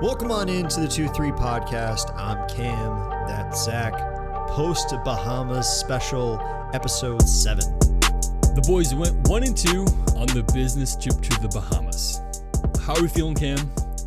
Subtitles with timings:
[0.00, 2.16] Welcome on into the 2 3 podcast.
[2.16, 3.94] I'm Cam, that's Zach.
[4.46, 6.38] Post Bahamas special,
[6.72, 7.64] episode 7.
[8.54, 9.80] The boys went 1 and 2
[10.14, 12.20] on the business trip to the Bahamas.
[12.80, 13.58] How are we feeling, Cam?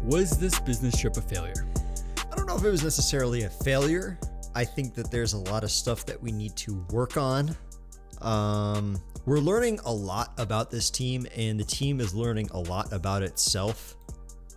[0.05, 1.67] Was this business trip a failure?
[2.31, 4.17] I don't know if it was necessarily a failure.
[4.55, 7.53] I think that there's a lot of stuff that we need to work on.
[8.21, 12.93] Um, we're learning a lot about this team, and the team is learning a lot
[12.93, 13.97] about itself.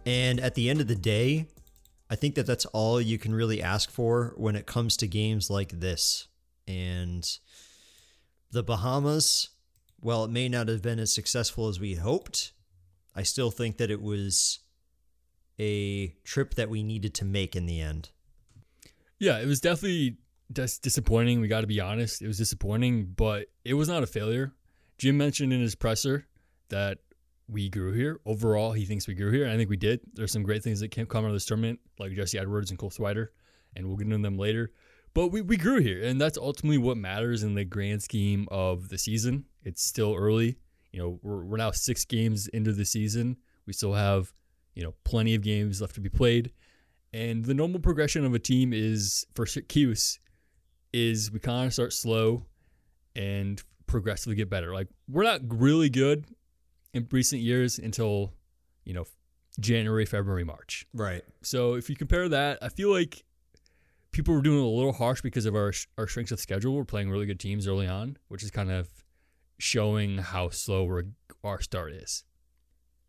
[0.07, 1.47] And at the end of the day,
[2.11, 5.51] I think that that's all you can really ask for when it comes to games
[5.51, 6.29] like this.
[6.67, 7.27] And
[8.51, 9.51] the Bahamas,
[10.05, 12.53] while it may not have been as successful as we hoped.
[13.17, 14.61] I still think that it was
[15.59, 18.11] a trip that we needed to make in the end.
[19.19, 20.19] Yeah, it was definitely
[20.53, 21.41] dis- disappointing.
[21.41, 22.21] We got to be honest.
[22.21, 24.53] It was disappointing, but it was not a failure.
[24.99, 26.27] Jim mentioned in his presser
[26.69, 26.99] that
[27.49, 28.21] we grew here.
[28.25, 29.49] Overall, he thinks we grew here.
[29.49, 30.01] I think we did.
[30.15, 32.79] There's some great things that came come out of this tournament, like Jesse Edwards and
[32.79, 33.29] Cole Swider,
[33.77, 34.73] and we'll get into them later.
[35.13, 38.89] But we, we grew here, and that's ultimately what matters in the grand scheme of
[38.89, 39.45] the season.
[39.63, 40.57] It's still early.
[40.93, 43.37] You know, we're, we're now six games into the season.
[43.67, 44.33] We still have,
[44.75, 46.53] you know, plenty of games left to be played.
[47.13, 50.19] And the normal progression of a team is for Cuse
[50.93, 52.47] is we kind of start slow
[53.15, 54.75] and progressively get better.
[54.75, 56.27] Like we're not really good
[56.95, 58.33] in recent years until
[58.85, 59.05] you know
[59.61, 60.87] January, February, March.
[60.95, 61.23] Right.
[61.43, 63.25] So if you compare that, I feel like
[64.13, 66.75] people were doing a little harsh because of our our strength of schedule.
[66.75, 68.89] We're playing really good teams early on, which is kind of
[69.59, 71.03] showing how slow
[71.43, 72.25] our start is.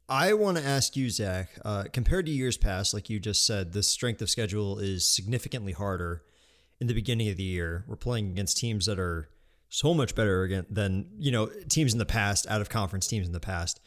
[0.08, 3.74] I want to ask you, Zach, uh, compared to years past, like you just said,
[3.74, 6.22] the strength of schedule is significantly harder
[6.80, 7.86] in the beginning of the year.
[7.88, 9.30] We're playing against teams that are
[9.70, 13.28] so much better again than, you know, teams in the past, out of conference teams
[13.28, 13.80] in the past.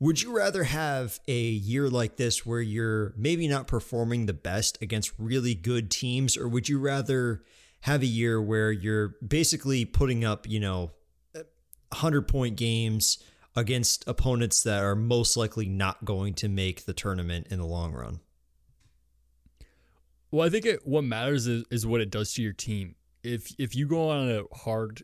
[0.00, 4.80] Would you rather have a year like this where you're maybe not performing the best
[4.82, 7.42] against really good teams, or would you rather
[7.82, 10.90] have a year where you're basically putting up, you know,
[11.32, 13.18] 100 point games?
[13.56, 17.92] against opponents that are most likely not going to make the tournament in the long
[17.92, 18.20] run?
[20.30, 22.96] Well, I think it, what matters is, is what it does to your team.
[23.24, 25.02] If if you go on a hard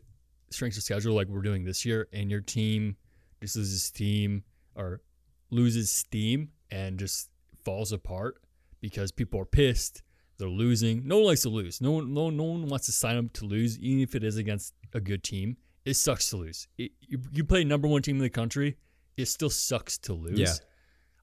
[0.49, 2.95] strength of schedule like we're doing this year, and your team
[3.41, 4.43] just loses steam
[4.75, 5.01] or
[5.49, 7.29] loses steam and just
[7.63, 8.35] falls apart
[8.79, 10.03] because people are pissed,
[10.37, 11.07] they're losing.
[11.07, 11.81] No one likes to lose.
[11.81, 14.37] No one, no, no one wants to sign up to lose, even if it is
[14.37, 16.67] against a good team it sucks to lose.
[16.77, 18.77] It, you, you play number one team in the country,
[19.17, 20.39] it still sucks to lose.
[20.39, 20.53] Yeah.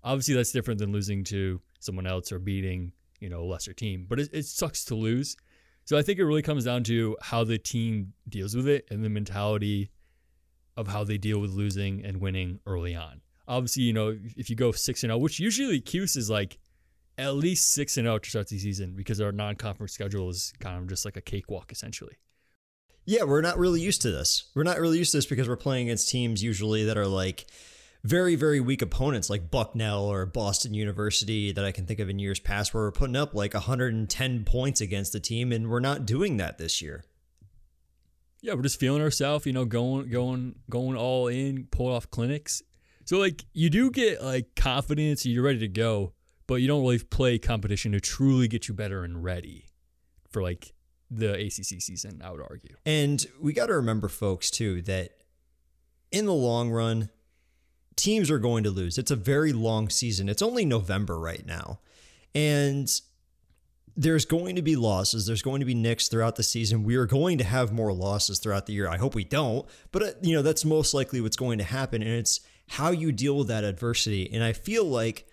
[0.05, 4.07] Obviously, that's different than losing to someone else or beating you know a lesser team,
[4.09, 5.37] but it, it sucks to lose.
[5.89, 9.03] So I think it really comes down to how the team deals with it and
[9.03, 9.89] the mentality
[10.77, 13.23] of how they deal with losing and winning early on.
[13.49, 16.59] Obviously, you know if you go six and zero, oh, which usually Cuse is like
[17.17, 20.77] at least six and zero to start the season because our non-conference schedule is kind
[20.77, 22.19] of just like a cakewalk essentially.
[23.07, 24.51] Yeah, we're not really used to this.
[24.55, 27.47] We're not really used to this because we're playing against teams usually that are like
[28.05, 32.19] very, very weak opponents like Bucknell or Boston University that I can think of in
[32.19, 36.07] years past where we're putting up like 110 points against the team, and we're not
[36.07, 37.05] doing that this year.
[38.41, 42.63] Yeah, we're just feeling ourselves, you know, going, going, going all in, pull off clinics.
[43.05, 46.13] So like you do get like confidence, you're ready to go,
[46.47, 49.67] but you don't really play competition to truly get you better and ready
[50.31, 50.73] for like
[51.11, 52.77] the ACC season, I would argue.
[52.85, 55.11] And we got to remember, folks, too, that
[56.13, 57.11] in the long run,
[57.99, 58.97] teams are going to lose.
[58.97, 60.29] It's a very long season.
[60.29, 61.81] It's only November right now.
[62.35, 62.89] And
[63.97, 65.27] there's going to be losses.
[65.27, 66.85] There's going to be nicks throughout the season.
[66.85, 68.89] We are going to have more losses throughout the year.
[68.89, 72.01] I hope we don't, but uh, you know that's most likely what's going to happen,
[72.01, 74.31] and it's how you deal with that adversity.
[74.33, 75.27] And I feel like,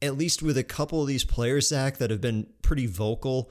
[0.00, 3.50] at least with a couple of these players, Zach, that have been pretty vocal,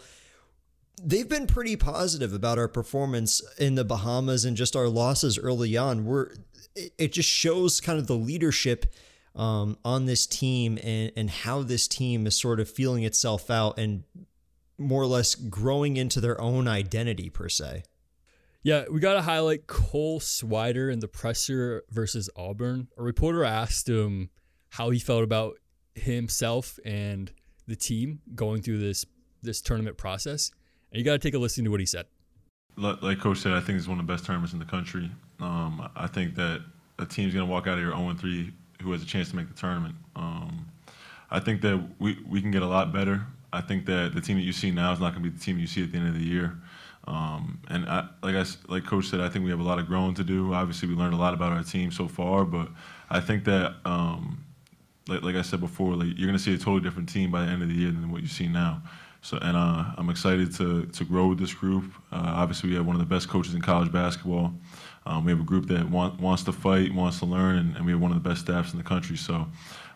[1.03, 5.75] they've been pretty positive about our performance in the Bahamas and just our losses early
[5.75, 6.05] on.
[6.05, 6.29] We're
[6.97, 8.85] it just shows kind of the leadership
[9.35, 13.77] um, on this team and and how this team is sort of feeling itself out
[13.77, 14.03] and
[14.77, 17.83] more or less growing into their own identity per se.
[18.63, 22.89] Yeah, we got to highlight Cole Swider in the presser versus Auburn.
[22.97, 24.29] A reporter asked him
[24.69, 25.57] how he felt about
[25.95, 27.31] himself and
[27.65, 29.05] the team going through this
[29.41, 30.51] this tournament process.
[30.91, 32.05] And you got to take a listen to what he said.
[32.75, 35.09] Like Coach said, I think it's one of the best tournaments in the country.
[35.39, 36.61] Um, I think that
[36.99, 39.35] a team's going to walk out of here 0 3 who has a chance to
[39.35, 39.95] make the tournament.
[40.15, 40.67] Um,
[41.29, 43.25] I think that we, we can get a lot better.
[43.51, 45.43] I think that the team that you see now is not going to be the
[45.43, 46.57] team you see at the end of the year.
[47.07, 49.87] Um, and I, like I, like Coach said, I think we have a lot of
[49.87, 50.53] growing to do.
[50.53, 52.67] Obviously, we learned a lot about our team so far, but
[53.09, 54.43] I think that um,
[55.07, 57.51] like, like I said before, like you're gonna see a totally different team by the
[57.51, 58.81] end of the year than what you see now.
[59.21, 61.85] So, and uh, I'm excited to to grow with this group.
[62.11, 64.53] Uh, obviously, we have one of the best coaches in college basketball.
[65.07, 67.85] Um, we have a group that want, wants to fight, wants to learn, and, and,
[67.85, 69.15] we have one of the best staffs in the country.
[69.15, 69.47] So,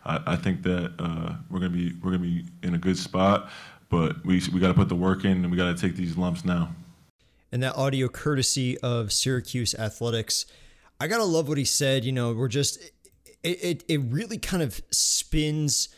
[0.06, 3.50] I, I think that uh, we're gonna be we're gonna be in a good spot.
[3.90, 6.18] But we we got to put the work in, and we got to take these
[6.18, 6.74] lumps now.
[7.52, 10.46] And that audio courtesy of Syracuse Athletics.
[11.00, 12.06] I gotta love what he said.
[12.06, 12.80] You know, we're just
[13.44, 15.90] it, it, it really kind of spins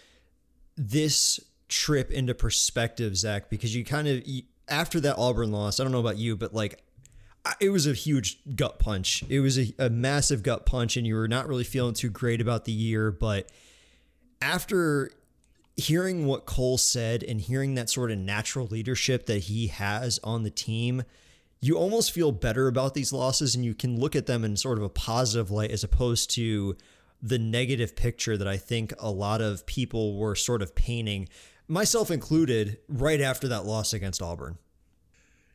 [0.75, 4.24] this trip into perspective, Zach, because you kind of
[4.68, 6.81] after that Auburn loss, I don't know about you, but like
[7.60, 9.24] it was a huge gut punch.
[9.30, 12.42] It was a, a massive gut punch, and you were not really feeling too great
[12.42, 13.12] about the year.
[13.12, 13.50] But
[14.42, 15.12] after
[15.75, 20.44] hearing what Cole said and hearing that sort of natural leadership that he has on
[20.44, 21.04] the team,
[21.62, 24.78] you almost feel better about these losses and you can look at them in sort
[24.78, 26.75] of a positive light as opposed to
[27.22, 31.30] the negative picture that I think a lot of people were sort of painting,
[31.69, 34.57] myself included, right after that loss against Auburn.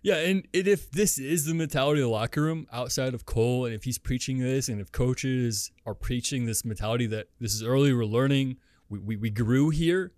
[0.00, 3.75] Yeah, and, if this is the mentality of the locker room outside of Cole, and
[3.75, 7.93] if he's preaching this, and if coaches are preaching this mentality that this is early,
[7.93, 8.59] we're learning,
[8.89, 10.12] we, we, we grew here,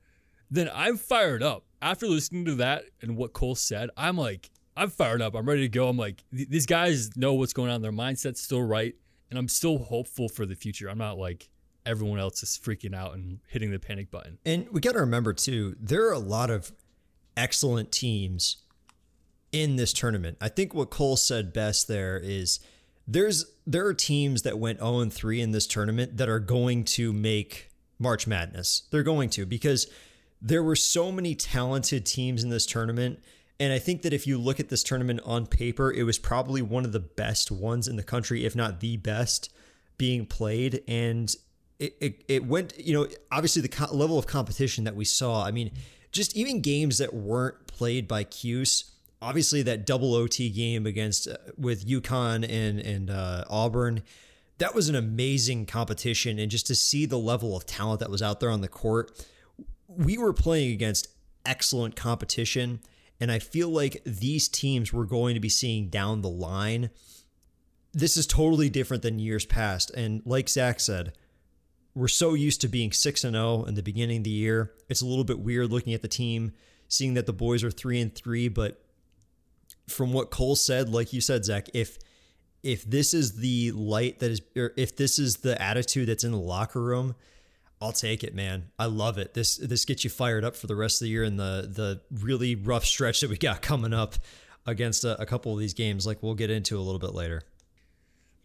[0.50, 1.64] then I'm fired up.
[1.80, 5.34] After listening to that and what Cole said, I'm like, I'm fired up.
[5.34, 5.88] I'm ready to go.
[5.88, 7.80] I'm like, these guys know what's going on.
[7.80, 8.94] Their mindset's still right
[9.30, 10.88] and I'm still hopeful for the future.
[10.88, 11.48] I'm not like
[11.86, 14.38] everyone else is freaking out and hitting the panic button.
[14.44, 16.72] And we got to remember too, there are a lot of
[17.36, 18.58] excellent teams
[19.52, 20.36] in this tournament.
[20.40, 22.60] I think what Cole said best there is
[23.06, 26.84] there's there are teams that went 0 and 3 in this tournament that are going
[26.84, 28.84] to make March Madness.
[28.90, 29.88] They're going to because
[30.40, 33.20] there were so many talented teams in this tournament
[33.60, 36.62] and I think that if you look at this tournament on paper, it was probably
[36.62, 39.52] one of the best ones in the country, if not the best,
[39.98, 40.82] being played.
[40.88, 41.30] And
[41.78, 45.44] it, it, it went, you know, obviously the level of competition that we saw.
[45.44, 45.72] I mean,
[46.10, 48.92] just even games that weren't played by Cuse.
[49.22, 54.02] Obviously, that double OT game against uh, with UConn and and uh, Auburn,
[54.58, 56.38] that was an amazing competition.
[56.38, 59.26] And just to see the level of talent that was out there on the court,
[59.88, 61.08] we were playing against
[61.44, 62.80] excellent competition
[63.20, 66.90] and I feel like these teams we're going to be seeing down the line.
[67.92, 69.90] This is totally different than years past.
[69.90, 71.12] And like Zach said,
[71.94, 74.72] we're so used to being 6 and 0 in the beginning of the year.
[74.88, 76.52] It's a little bit weird looking at the team,
[76.88, 78.82] seeing that the boys are 3 and 3, but
[79.88, 81.98] from what Cole said, like you said, Zach, if
[82.62, 86.32] if this is the light that is or if this is the attitude that's in
[86.32, 87.14] the locker room,
[87.80, 88.70] I'll take it, man.
[88.78, 89.34] I love it.
[89.34, 92.00] This this gets you fired up for the rest of the year and the the
[92.22, 94.16] really rough stretch that we got coming up
[94.66, 97.42] against a, a couple of these games, like we'll get into a little bit later.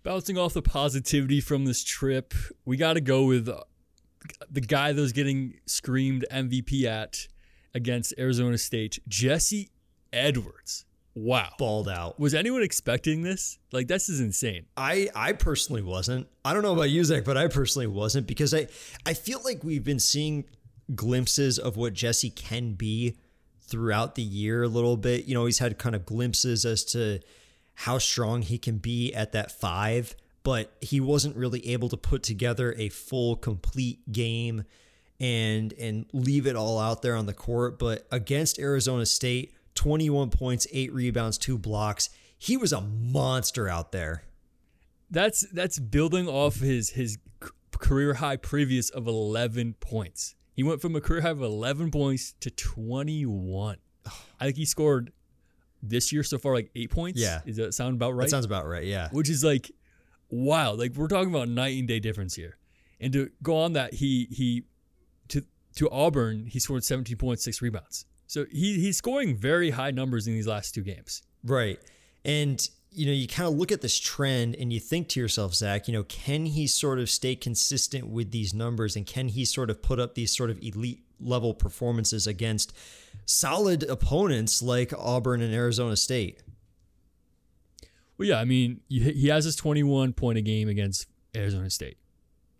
[0.04, 2.34] Bouncing off the positivity from this trip,
[2.64, 3.50] we got to go with
[4.50, 7.28] the guy that was getting screamed MVP at
[7.74, 9.70] against Arizona State, Jesse
[10.14, 10.85] Edwards.
[11.15, 11.50] Wow.
[11.57, 12.19] Balled out.
[12.19, 13.57] Was anyone expecting this?
[13.71, 14.65] Like this is insane.
[14.75, 16.27] I I personally wasn't.
[16.44, 18.67] I don't know about you, Zach, but I personally wasn't because I
[19.06, 20.44] I feel like we've been seeing
[20.94, 23.17] glimpses of what Jesse can be
[23.62, 25.25] throughout the year a little bit.
[25.25, 27.19] You know, he's had kind of glimpses as to
[27.75, 32.23] how strong he can be at that five, but he wasn't really able to put
[32.23, 34.65] together a full complete game
[35.19, 37.79] and and leave it all out there on the court.
[37.79, 42.10] But against Arizona State, 21 points, eight rebounds, two blocks.
[42.38, 44.24] He was a monster out there.
[45.12, 47.17] That's that's building off his his
[47.72, 50.36] career high previous of 11 points.
[50.53, 53.77] He went from a career high of 11 points to 21.
[54.39, 55.12] I think he scored
[55.84, 57.20] this year so far like eight points.
[57.20, 57.41] Yeah.
[57.46, 58.25] Does that sound about right?
[58.25, 58.86] That sounds about right.
[58.86, 59.10] Yeah.
[59.12, 59.72] Which is like,
[60.29, 60.74] wow.
[60.74, 62.58] Like we're talking about night and day difference here.
[63.00, 64.63] And to go on that, he he
[65.29, 65.44] to
[65.75, 68.05] to Auburn, he scored 17 points, six rebounds.
[68.27, 71.24] So he he's scoring very high numbers in these last two games.
[71.44, 71.79] Right.
[72.24, 75.53] And you know, you kind of look at this trend and you think to yourself,
[75.53, 79.44] Zach, you know, can he sort of stay consistent with these numbers and can he
[79.44, 82.74] sort of put up these sort of elite level performances against
[83.25, 86.41] solid opponents like Auburn and Arizona State?
[88.17, 91.98] Well, yeah, I mean, he has his 21 point a game against Arizona State.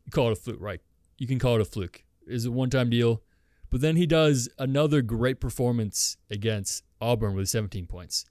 [0.06, 0.82] You call it a fluke, right?
[1.18, 2.04] You can call it a fluke.
[2.28, 3.22] Is it one time deal.
[3.76, 8.24] But then he does another great performance against Auburn with 17 points.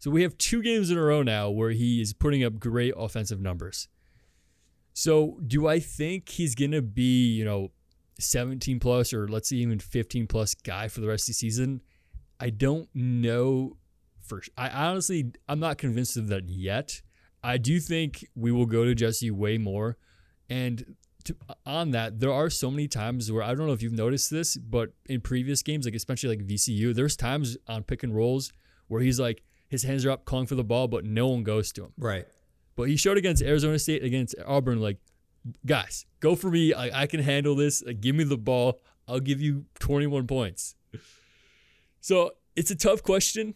[0.00, 2.94] So we have two games in a row now where he is putting up great
[2.96, 3.86] offensive numbers.
[4.94, 7.70] So do I think he's going to be, you know,
[8.18, 11.80] 17 plus or let's say even 15 plus guy for the rest of the season?
[12.40, 13.76] I don't know
[14.20, 17.02] for I honestly I'm not convinced of that yet.
[17.40, 19.96] I do think we will go to Jesse way more.
[20.50, 20.96] And
[21.28, 23.92] to, uh, on that, there are so many times where I don't know if you've
[23.92, 28.14] noticed this, but in previous games, like especially like VCU, there's times on pick and
[28.14, 28.52] rolls
[28.88, 31.72] where he's like his hands are up calling for the ball, but no one goes
[31.72, 31.92] to him.
[31.98, 32.26] Right.
[32.74, 34.98] But he showed against Arizona State, against Auburn, like,
[35.66, 36.72] guys, go for me.
[36.72, 37.82] I, I can handle this.
[37.84, 38.80] Like, give me the ball.
[39.06, 40.74] I'll give you 21 points.
[42.00, 43.54] So it's a tough question,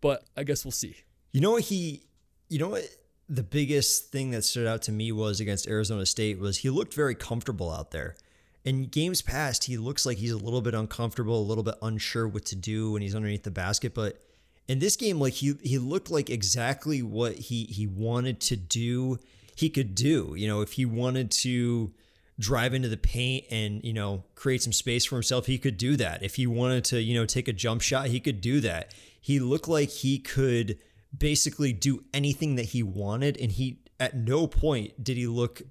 [0.00, 0.96] but I guess we'll see.
[1.32, 2.06] You know what he,
[2.48, 2.84] you know what
[3.32, 6.92] the biggest thing that stood out to me was against Arizona State was he looked
[6.92, 8.14] very comfortable out there.
[8.62, 12.28] In games past, he looks like he's a little bit uncomfortable, a little bit unsure
[12.28, 13.94] what to do when he's underneath the basket.
[13.94, 14.22] But
[14.68, 19.18] in this game, like he he looked like exactly what he he wanted to do.
[19.56, 20.34] He could do.
[20.36, 21.90] You know, if he wanted to
[22.38, 25.96] drive into the paint and you know create some space for himself, he could do
[25.96, 26.22] that.
[26.22, 28.92] If he wanted to, you know, take a jump shot, he could do that.
[29.18, 30.78] He looked like he could
[31.16, 35.62] basically do anything that he wanted and he at no point did he look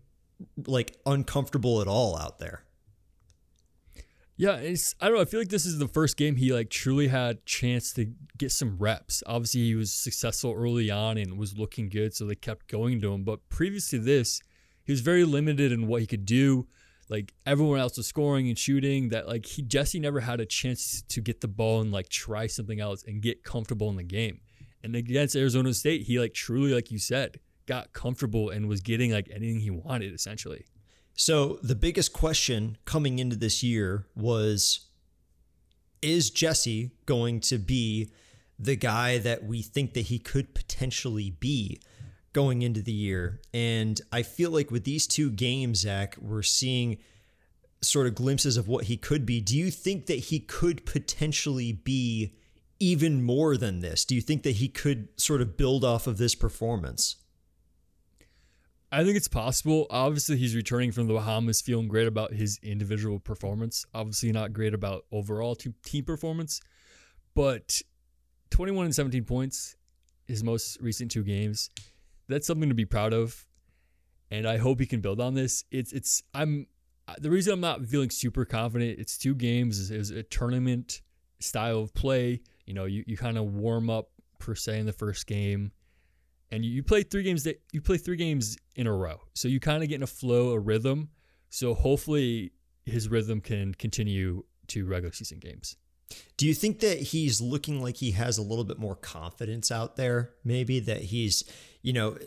[0.66, 2.64] like uncomfortable at all out there.
[4.38, 5.22] Yeah, it's I don't know.
[5.22, 8.52] I feel like this is the first game he like truly had chance to get
[8.52, 9.22] some reps.
[9.28, 13.14] Obviously, he was successful early on and was looking good, so they kept going to
[13.14, 13.24] him.
[13.24, 14.42] But previous to this,
[14.84, 16.68] he was very limited in what he could do.
[17.08, 19.10] Like everyone else was scoring and shooting.
[19.10, 22.48] That like he Jesse never had a chance to get the ball and like try
[22.48, 24.40] something else and get comfortable in the game.
[24.84, 29.12] And against Arizona State, he like truly, like you said, got comfortable and was getting
[29.12, 30.66] like anything he wanted essentially.
[31.14, 34.88] So the biggest question coming into this year was
[36.02, 38.12] is Jesse going to be
[38.58, 41.80] the guy that we think that he could potentially be
[42.34, 43.42] going into the year?
[43.54, 46.98] And I feel like with these two games, Zach, we're seeing
[47.82, 49.42] sort of glimpses of what he could be.
[49.42, 52.34] Do you think that he could potentially be
[52.82, 54.04] even more than this?
[54.04, 57.18] Do you think that he could sort of build off of this performance?
[58.92, 59.88] I think it's possible.
[59.90, 63.86] Obviously, he's returning from the Bahamas, feeling great about his individual performance.
[63.94, 66.60] Obviously, not great about overall team performance,
[67.34, 67.82] but
[68.50, 69.78] 21 and 17 points,
[70.28, 71.70] his most recent two games.
[72.28, 73.46] That's something to be proud of,
[74.30, 75.64] and I hope he can build on this.
[75.72, 76.68] It's it's I'm
[77.18, 79.00] the reason I'm not feeling super confident.
[79.00, 79.90] It's two games.
[79.92, 81.02] It was a tournament
[81.40, 82.42] style of play.
[82.72, 85.74] You know, you, you kind of warm up per se in the first game
[86.52, 89.20] and you, you play three games that you play three games in a row.
[89.34, 91.10] So you kind of get in a flow, a rhythm.
[91.50, 92.54] So hopefully
[92.86, 95.76] his rhythm can continue to regular season games.
[96.38, 99.98] Do you think that he's looking like he has a little bit more confidence out
[99.98, 100.32] there?
[100.46, 101.44] Maybe that he's,
[101.82, 102.18] you know,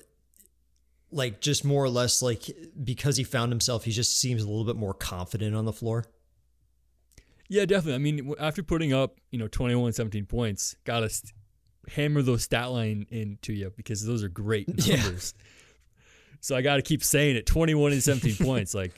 [1.10, 2.50] like just more or less like
[2.84, 6.04] because he found himself, he just seems a little bit more confident on the floor.
[7.48, 7.94] Yeah, definitely.
[7.94, 11.10] I mean, after putting up, you know, 21, 17 points, got to
[11.88, 15.34] hammer those stat line into you because those are great numbers.
[15.36, 15.44] Yeah.
[16.40, 18.92] So I got to keep saying it 21 and 17 points, like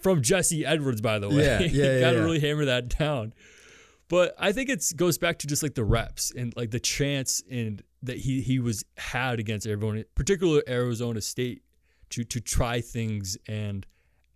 [0.00, 1.44] from Jesse Edwards, by the way.
[1.44, 2.22] Yeah, yeah, got to yeah.
[2.22, 3.34] really hammer that down.
[4.08, 7.42] But I think it goes back to just like the reps and like the chance
[7.50, 11.62] and that he he was had against everyone, particularly Arizona State,
[12.10, 13.84] to to try things and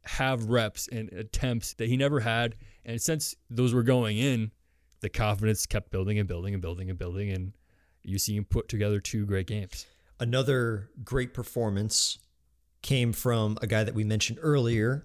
[0.03, 2.57] have reps and attempts that he never had.
[2.85, 4.51] And since those were going in,
[5.01, 7.53] the confidence kept building and building and building and building, and
[8.03, 9.87] you see him put together two great games.
[10.19, 12.19] Another great performance
[12.83, 15.05] came from a guy that we mentioned earlier,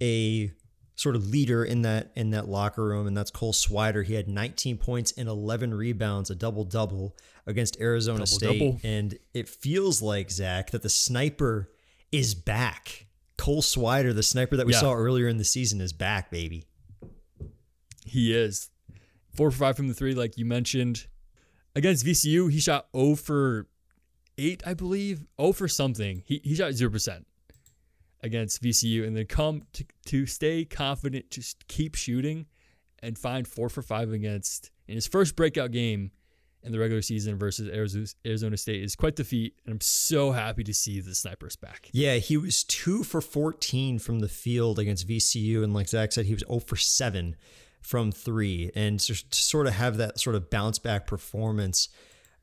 [0.00, 0.50] a
[0.96, 4.04] sort of leader in that in that locker room, and that's Cole Swider.
[4.04, 7.14] He had 19 points and 11 rebounds, a double double
[7.46, 8.80] against Arizona double, State, double.
[8.82, 11.70] and it feels like Zach that the sniper
[12.10, 13.05] is back.
[13.38, 14.80] Cole Swider, the sniper that we Yeah.
[14.80, 16.64] saw earlier in the season, is back, baby.
[18.04, 18.70] He is
[19.34, 21.06] four for five from the three, like you mentioned.
[21.74, 23.66] Against VCU, he shot 0 for
[24.38, 25.26] 8, I believe.
[25.40, 26.22] 0 for something.
[26.24, 27.24] He, he shot 0%
[28.22, 29.06] against VCU.
[29.06, 32.46] And then come to, to stay confident, just keep shooting
[33.00, 36.12] and find 4 for 5 against in his first breakout game
[36.66, 37.68] in the regular season versus
[38.24, 39.54] Arizona, State is quite the feat.
[39.64, 41.88] And I'm so happy to see the snipers back.
[41.92, 45.62] Yeah, he was two for 14 from the field against VCU.
[45.62, 47.36] And like Zach said, he was 0 for 7
[47.80, 48.70] from three.
[48.74, 51.88] And to sort of have that sort of bounce back performance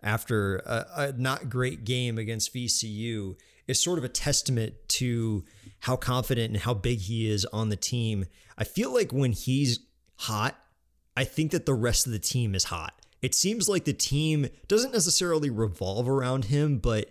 [0.02, 3.36] after a, a not great game against VCU
[3.68, 5.46] is sort of a testament to
[5.80, 8.26] how confident and how big he is on the team.
[8.58, 9.80] I feel like when he's
[10.16, 10.58] hot,
[11.16, 13.00] I think that the rest of the team is hot.
[13.24, 17.10] It seems like the team doesn't necessarily revolve around him, but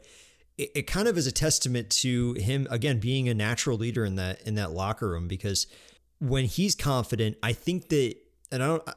[0.59, 4.16] it, it kind of is a testament to him again being a natural leader in
[4.16, 5.66] that in that locker room because
[6.21, 8.14] when he's confident, I think that
[8.52, 8.88] and I don't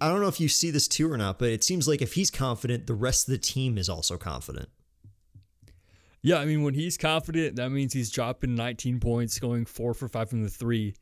[0.00, 2.14] I don't know if you see this too or not, but it seems like if
[2.14, 4.68] he's confident, the rest of the team is also confident.
[6.22, 10.06] Yeah, I mean, when he's confident, that means he's dropping 19 points, going four for
[10.06, 10.94] five from the three.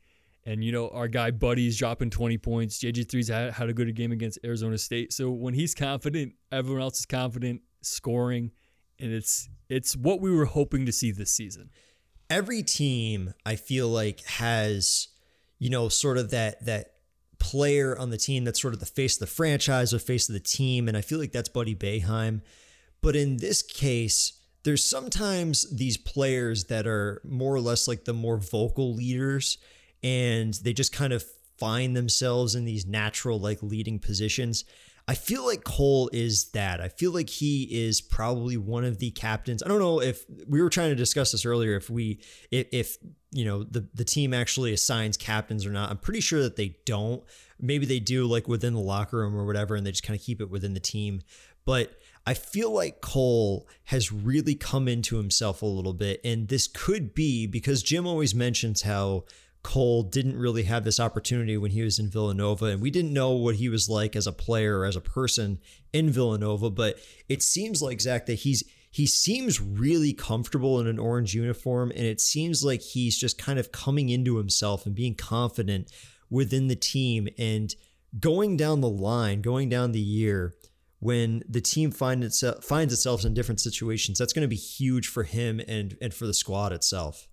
[0.45, 2.79] And, you know, our guy Buddy's dropping 20 points.
[2.79, 5.13] JG3's had, had a good game against Arizona State.
[5.13, 8.51] So when he's confident, everyone else is confident, scoring.
[8.99, 11.69] And it's it's what we were hoping to see this season.
[12.29, 15.07] Every team, I feel like, has,
[15.57, 16.93] you know, sort of that that
[17.39, 20.33] player on the team that's sort of the face of the franchise or face of
[20.33, 20.87] the team.
[20.87, 22.41] And I feel like that's Buddy Boeheim.
[23.01, 28.13] But in this case, there's sometimes these players that are more or less like the
[28.13, 29.57] more vocal leaders
[30.03, 31.23] and they just kind of
[31.57, 34.63] find themselves in these natural like leading positions.
[35.07, 36.79] I feel like Cole is that.
[36.79, 39.63] I feel like he is probably one of the captains.
[39.63, 42.19] I don't know if we were trying to discuss this earlier if we
[42.51, 42.97] if, if
[43.31, 45.89] you know the the team actually assigns captains or not.
[45.89, 47.23] I'm pretty sure that they don't.
[47.59, 50.23] Maybe they do like within the locker room or whatever and they just kind of
[50.23, 51.21] keep it within the team.
[51.65, 56.21] But I feel like Cole has really come into himself a little bit.
[56.23, 59.25] And this could be because Jim always mentions how
[59.61, 62.65] Cole didn't really have this opportunity when he was in Villanova.
[62.65, 65.59] And we didn't know what he was like as a player or as a person
[65.91, 66.69] in Villanova.
[66.69, 71.91] But it seems like, Zach, that he's he seems really comfortable in an orange uniform.
[71.91, 75.91] And it seems like he's just kind of coming into himself and being confident
[76.29, 77.75] within the team and
[78.19, 80.53] going down the line, going down the year
[80.99, 85.07] when the team find itself, finds itself in different situations, that's going to be huge
[85.07, 87.27] for him and and for the squad itself.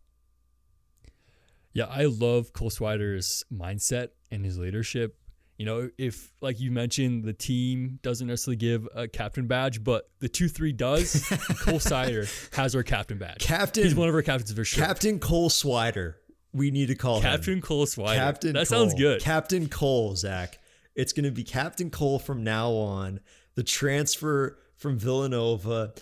[1.76, 5.18] Yeah, I love Cole Swider's mindset and his leadership.
[5.58, 10.08] You know, if like you mentioned, the team doesn't necessarily give a captain badge, but
[10.20, 11.26] the two three does.
[11.60, 13.40] Cole Swider has our captain badge.
[13.40, 14.86] Captain, he's one of our captains for sure.
[14.86, 16.14] Captain Cole Swider.
[16.54, 17.60] We need to call Captain him.
[17.60, 18.14] Cole Swider.
[18.14, 18.54] Captain.
[18.54, 18.78] That Cole.
[18.78, 19.20] sounds good.
[19.20, 20.58] Captain Cole, Zach.
[20.94, 23.20] It's going to be Captain Cole from now on
[23.54, 25.92] the transfer from Villanova.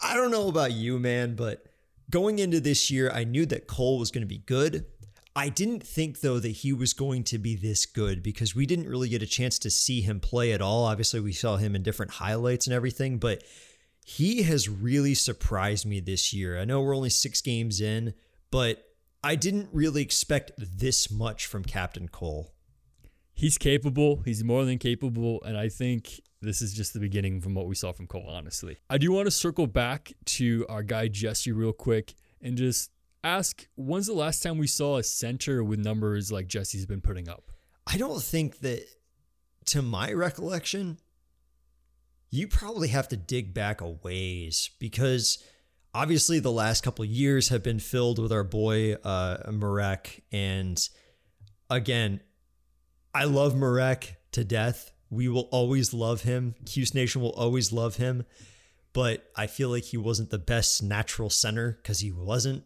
[0.00, 1.66] I don't know about you, man, but
[2.08, 4.86] going into this year, I knew that Cole was going to be good.
[5.34, 8.88] I didn't think, though, that he was going to be this good because we didn't
[8.88, 10.84] really get a chance to see him play at all.
[10.84, 13.42] Obviously, we saw him in different highlights and everything, but
[14.04, 16.58] he has really surprised me this year.
[16.58, 18.14] I know we're only six games in,
[18.50, 18.84] but
[19.24, 22.52] I didn't really expect this much from Captain Cole.
[23.32, 24.22] He's capable.
[24.24, 25.42] He's more than capable.
[25.44, 28.76] And I think this is just the beginning from what we saw from Cole, honestly.
[28.90, 32.90] I do want to circle back to our guy Jesse real quick and just
[33.24, 37.28] ask when's the last time we saw a center with numbers like Jesse's been putting
[37.28, 37.50] up?
[37.86, 38.84] I don't think that,
[39.66, 40.98] to my recollection,
[42.30, 45.42] you probably have to dig back a ways because
[45.94, 50.24] obviously the last couple years have been filled with our boy uh, Marek.
[50.32, 50.80] And
[51.68, 52.20] again,
[53.14, 54.92] I love Marek to death.
[55.10, 56.54] We will always love him.
[56.64, 58.24] Cuse Nation will always love him.
[58.94, 62.64] But I feel like he wasn't the best natural center because he wasn't.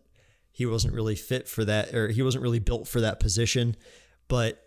[0.56, 3.76] He wasn't really fit for that, or he wasn't really built for that position.
[4.26, 4.58] But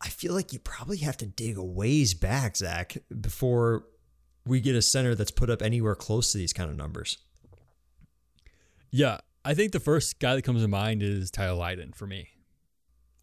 [0.00, 3.82] I feel like you probably have to dig a ways back, Zach, before
[4.46, 7.18] we get a center that's put up anywhere close to these kind of numbers.
[8.92, 12.28] Yeah, I think the first guy that comes to mind is Tyler Lydon for me.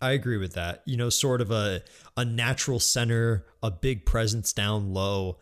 [0.02, 0.84] I agree with that.
[0.86, 1.84] You know, sort of a
[2.18, 5.38] a natural center, a big presence down low.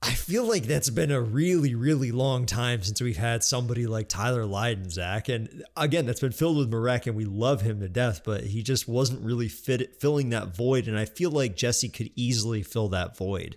[0.00, 4.08] I feel like that's been a really, really long time since we've had somebody like
[4.08, 5.28] Tyler Lydon, Zach.
[5.28, 8.62] And again, that's been filled with Marek, and we love him to death, but he
[8.62, 10.86] just wasn't really fit filling that void.
[10.86, 13.56] And I feel like Jesse could easily fill that void.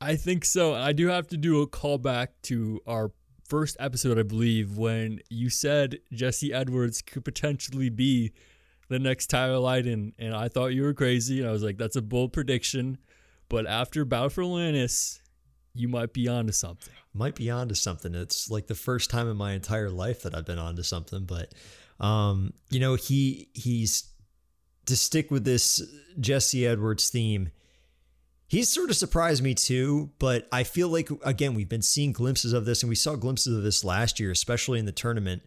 [0.00, 0.74] I think so.
[0.74, 3.12] I do have to do a callback to our
[3.48, 8.32] first episode, I believe, when you said Jesse Edwards could potentially be
[8.88, 11.40] the next Tyler Lydon, and I thought you were crazy.
[11.40, 12.98] And I was like, that's a bold prediction.
[13.48, 15.20] But after Atlantis,
[15.74, 16.92] you might be onto something.
[17.14, 18.14] Might be onto something.
[18.14, 21.24] It's like the first time in my entire life that I've been onto something.
[21.24, 21.54] But
[22.00, 24.10] um, you know, he he's
[24.86, 25.82] to stick with this
[26.18, 27.50] Jesse Edwards theme.
[28.48, 32.52] He's sort of surprised me too, but I feel like again we've been seeing glimpses
[32.52, 35.42] of this, and we saw glimpses of this last year, especially in the tournament,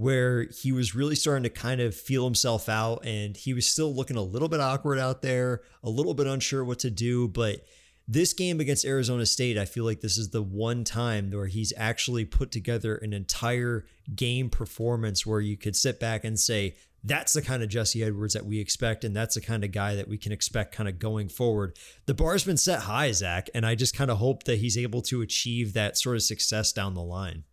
[0.00, 3.94] where he was really starting to kind of feel himself out, and he was still
[3.94, 7.28] looking a little bit awkward out there, a little bit unsure what to do.
[7.28, 7.66] But
[8.08, 11.74] this game against Arizona State, I feel like this is the one time where he's
[11.76, 13.84] actually put together an entire
[14.16, 18.32] game performance where you could sit back and say, that's the kind of Jesse Edwards
[18.34, 20.98] that we expect, and that's the kind of guy that we can expect kind of
[20.98, 21.76] going forward.
[22.06, 25.02] The bar's been set high, Zach, and I just kind of hope that he's able
[25.02, 27.44] to achieve that sort of success down the line.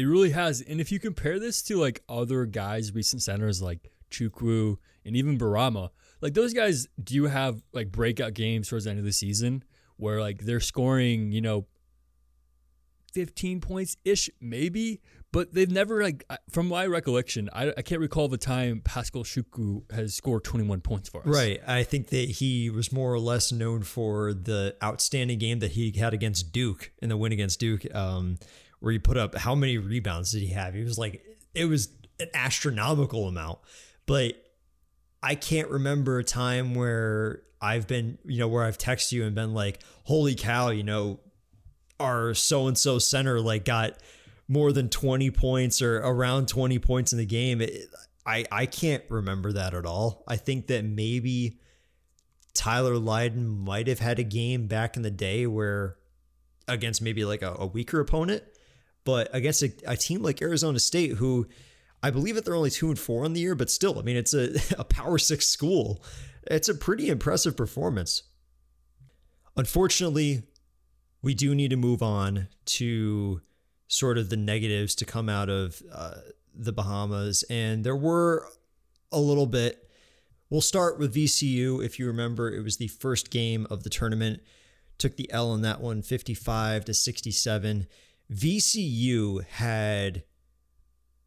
[0.00, 0.60] It really has.
[0.60, 5.38] And if you compare this to like other guys, recent centers like Chukwu and even
[5.38, 9.64] Bourama, like those guys do have like breakout games towards the end of the season
[9.96, 11.66] where like they're scoring, you know,
[13.12, 15.00] 15 points ish, maybe,
[15.32, 19.90] but they've never like from my recollection, I, I can't recall the time Paschal Chukwu
[19.92, 21.26] has scored 21 points for us.
[21.26, 21.60] Right.
[21.66, 25.92] I think that he was more or less known for the outstanding game that he
[25.92, 28.38] had against Duke in the win against Duke, um,
[28.80, 30.74] where he put up how many rebounds did he have?
[30.74, 31.88] He was like it was
[32.18, 33.58] an astronomical amount,
[34.06, 34.34] but
[35.22, 39.34] I can't remember a time where I've been, you know, where I've texted you and
[39.34, 41.20] been like, "Holy cow!" You know,
[41.98, 43.98] our so and so center like got
[44.48, 47.60] more than 20 points or around 20 points in the game.
[47.60, 47.88] It,
[48.26, 50.24] I, I can't remember that at all.
[50.26, 51.60] I think that maybe
[52.52, 55.96] Tyler Lydon might have had a game back in the day where
[56.66, 58.42] against maybe like a, a weaker opponent,
[59.04, 61.46] but against a, a, team like Arizona State, who
[62.02, 64.16] I believe that they're only two and four on the year, but still, I mean,
[64.16, 66.02] it's a, a power six school.
[66.44, 68.22] It's a pretty impressive performance.
[69.56, 70.42] Unfortunately,
[71.22, 73.42] we do need to move on to
[73.88, 76.14] sort of the negatives to come out of uh,
[76.54, 77.44] the Bahamas.
[77.50, 78.46] And there were
[79.12, 79.88] a little bit.
[80.48, 81.84] We'll start with VCU.
[81.84, 84.40] If you remember, it was the first game of the tournament.
[84.98, 87.86] Took the L in that one, 55 to 67.
[88.30, 90.24] VCU had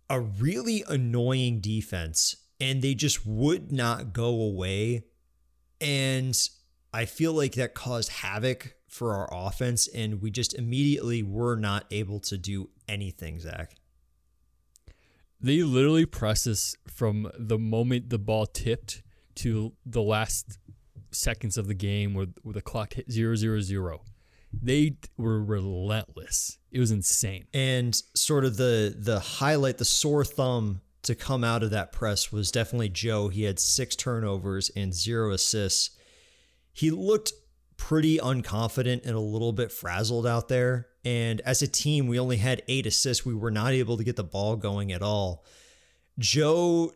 [0.10, 5.04] a really annoying defense and they just would not go away.
[5.82, 6.38] And
[6.94, 11.86] I feel like that caused havoc for our offense, and we just immediately were not
[11.90, 13.76] able to do anything, Zach.
[15.42, 19.02] They literally pressed us from the moment the ball tipped
[19.36, 20.60] to the last
[21.12, 24.02] seconds of the game where, where the clock hit zero zero zero.
[24.62, 26.58] They were relentless.
[26.72, 27.46] It was insane.
[27.54, 32.32] And sort of the the highlight, the sore thumb to come out of that press
[32.32, 33.28] was definitely Joe.
[33.30, 35.92] He had six turnovers and zero assists.
[36.72, 37.34] He looked
[37.78, 40.88] pretty unconfident and a little bit frazzled out there.
[41.04, 43.26] And as a team, we only had eight assists.
[43.26, 45.44] We were not able to get the ball going at all.
[46.18, 46.94] Joe,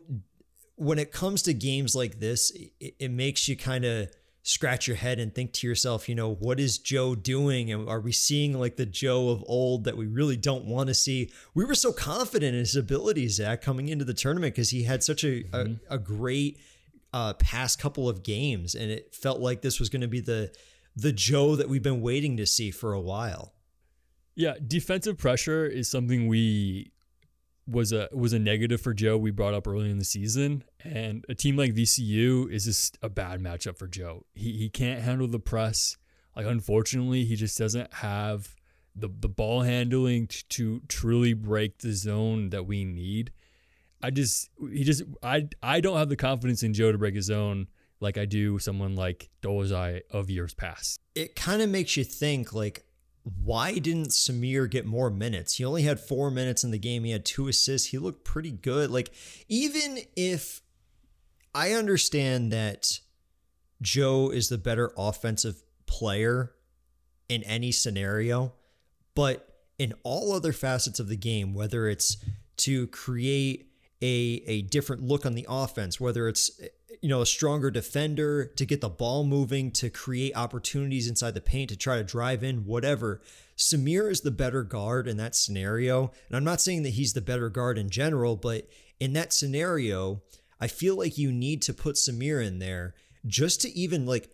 [0.76, 4.08] when it comes to games like this, it, it makes you kind of
[4.48, 7.70] scratch your head and think to yourself, you know, what is Joe doing?
[7.70, 10.94] And are we seeing like the Joe of old that we really don't want to
[10.94, 11.30] see?
[11.52, 15.04] We were so confident in his abilities, Zach, coming into the tournament because he had
[15.04, 15.74] such a, mm-hmm.
[15.90, 16.58] a, a, great
[17.12, 18.74] uh, past couple of games.
[18.74, 20.50] And it felt like this was going to be the
[20.96, 23.52] the Joe that we've been waiting to see for a while.
[24.34, 26.90] Yeah, defensive pressure is something we
[27.68, 29.18] was a was a negative for Joe.
[29.18, 33.08] We brought up early in the season, and a team like VCU is just a
[33.08, 34.24] bad matchup for Joe.
[34.34, 35.96] He he can't handle the press.
[36.34, 38.56] Like unfortunately, he just doesn't have
[38.96, 43.32] the the ball handling to, to truly break the zone that we need.
[44.02, 47.26] I just he just I I don't have the confidence in Joe to break his
[47.26, 47.68] zone
[48.00, 51.00] like I do someone like Dolezaj of years past.
[51.14, 52.84] It kind of makes you think like
[53.42, 55.56] why didn't Symir get more minutes?
[55.56, 57.04] He only had 4 minutes in the game.
[57.04, 57.88] He had two assists.
[57.88, 58.90] He looked pretty good.
[58.90, 59.10] Like
[59.48, 60.62] even if
[61.54, 63.00] I understand that
[63.82, 66.52] Joe is the better offensive player
[67.28, 68.54] in any scenario,
[69.14, 72.16] but in all other facets of the game, whether it's
[72.58, 73.70] to create
[74.02, 76.60] a a different look on the offense, whether it's
[77.00, 81.40] you know, a stronger defender to get the ball moving, to create opportunities inside the
[81.40, 83.20] paint, to try to drive in, whatever.
[83.56, 86.12] Symir is the better guard in that scenario.
[86.28, 90.22] And I'm not saying that he's the better guard in general, but in that scenario,
[90.60, 92.94] I feel like you need to put Symir in there
[93.26, 94.30] just to even like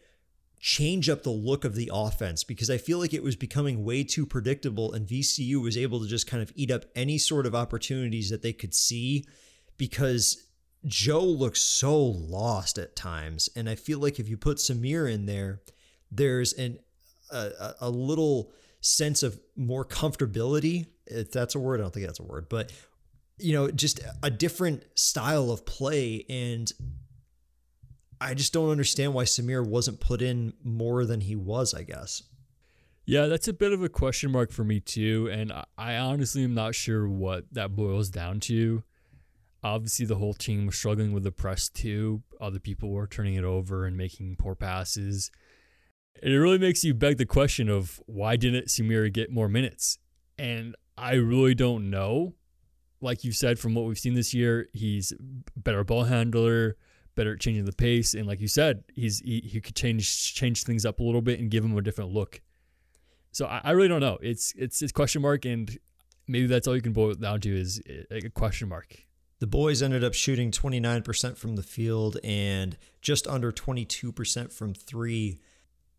[0.60, 4.02] change up the look of the offense because I feel like it was becoming way
[4.02, 7.54] too predictable and VCU was able to just kind of eat up any sort of
[7.54, 9.26] opportunities that they could see
[9.76, 10.42] because
[10.86, 15.26] Joe looks so lost at times, and I feel like if you put Symir in
[15.26, 15.60] there,
[16.10, 16.78] there's an
[17.30, 20.86] a, a little sense of more comfortability.
[21.06, 22.72] If that's a word, I don't think that's a word, but
[23.38, 26.70] you know, just a different style of play, and
[28.20, 31.74] I just don't understand why Symir wasn't put in more than he was.
[31.74, 32.22] I guess.
[33.06, 36.54] Yeah, that's a bit of a question mark for me too, and I honestly am
[36.54, 38.82] not sure what that boils down to.
[39.64, 42.22] Obviously, the whole team was struggling with the press too.
[42.38, 45.30] Other people were turning it over and making poor passes.
[46.22, 49.98] It really makes you beg the question of why didn't Symir get more minutes?
[50.38, 52.34] And I really don't know.
[53.00, 55.14] Like you said, from what we've seen this year, he's
[55.56, 56.76] better ball handler,
[57.14, 60.64] better at changing the pace, and like you said, he's he, he could change change
[60.64, 62.40] things up a little bit and give him a different look.
[63.32, 64.18] So I, I really don't know.
[64.20, 65.76] It's it's it's question mark, and
[66.28, 68.96] maybe that's all you can boil it down to is a question mark.
[69.40, 75.40] The boys ended up shooting 29% from the field and just under 22% from three.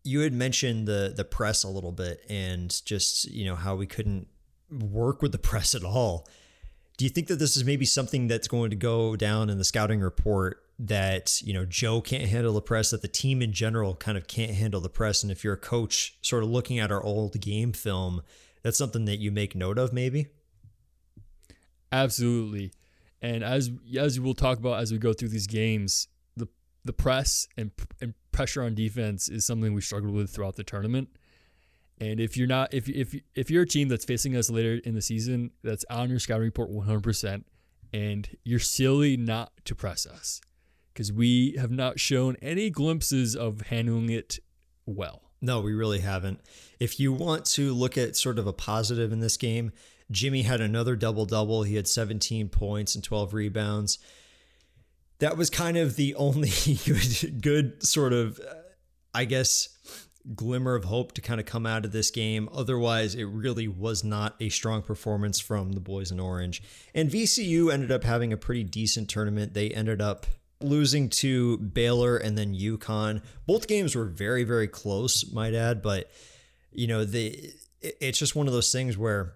[0.02, 3.86] You had mentioned the the press a little bit and just, you know, how we
[3.86, 4.28] couldn't
[4.70, 6.26] work with the press at all.
[6.96, 9.64] Do you think that this is maybe something that's going to go down in the
[9.64, 13.94] scouting report that, you know, Joe can't handle the press, that the team in general
[13.94, 15.22] kind of can't handle the press?
[15.22, 18.22] And if you're a coach sort of looking at our old game film,
[18.62, 20.28] that's something that you make note of maybe?
[21.92, 22.72] Absolutely.
[23.22, 26.48] And as as we'll talk about as we go through these games, the
[26.84, 31.08] the press and and pressure on defense is something we struggled with throughout the tournament.
[31.98, 34.94] And if you're not, if if if you're a team that's facing us later in
[34.94, 37.44] the season, that's on your scouting report 100%,
[37.92, 40.42] and you're silly not to press us,
[40.92, 44.38] because we have not shown any glimpses of handling it
[44.84, 45.22] well.
[45.40, 46.40] No, we really haven't.
[46.78, 49.72] If you want to look at sort of a positive in this game,
[50.10, 51.62] Jimmy had another double double.
[51.62, 53.98] He had 17 points and 12 rebounds.
[55.18, 56.50] That was kind of the only
[56.86, 58.54] good, good sort of, uh,
[59.14, 59.70] I guess,
[60.34, 62.48] glimmer of hope to kind of come out of this game.
[62.52, 66.62] Otherwise, it really was not a strong performance from the boys in orange.
[66.94, 69.54] And VCU ended up having a pretty decent tournament.
[69.54, 70.26] They ended up
[70.60, 73.22] losing to Baylor and then UConn.
[73.46, 76.10] Both games were very, very close, might add, but
[76.72, 79.34] you know, the it's just one of those things where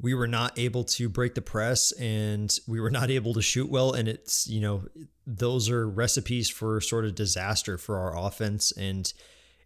[0.00, 3.70] we were not able to break the press and we were not able to shoot
[3.70, 4.84] well and it's you know
[5.26, 9.12] those are recipes for sort of disaster for our offense and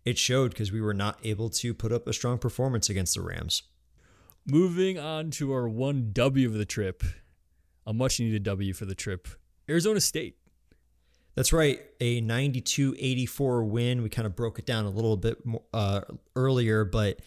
[0.05, 3.23] it showed because we were not able to put up a strong performance against the
[3.23, 3.62] Rams.
[4.47, 7.03] Moving on to our one W of the trip,
[7.87, 9.29] a much needed W for the trip
[9.68, 10.37] Arizona State.
[11.35, 14.03] That's right, a 92 84 win.
[14.03, 16.03] We kind of broke it down a little bit more, uh,
[16.37, 17.20] earlier, but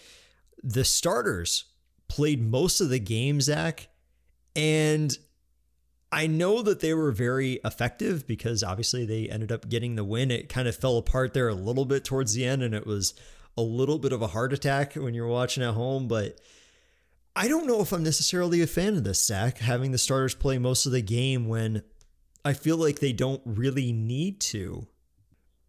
[0.64, 1.66] the starters
[2.08, 3.90] played most of the game, Zach.
[4.56, 5.18] And
[6.12, 10.32] I know that they were very effective because obviously they ended up getting the win.
[10.32, 13.14] It kind of fell apart there a little bit towards the end, and it was
[13.58, 16.08] a little bit of a heart attack when you're watching at home.
[16.08, 16.40] But
[17.36, 20.58] I don't know if I'm necessarily a fan of this, Zach, having the starters play
[20.58, 21.84] most of the game when
[22.46, 24.88] I feel like they don't really need to.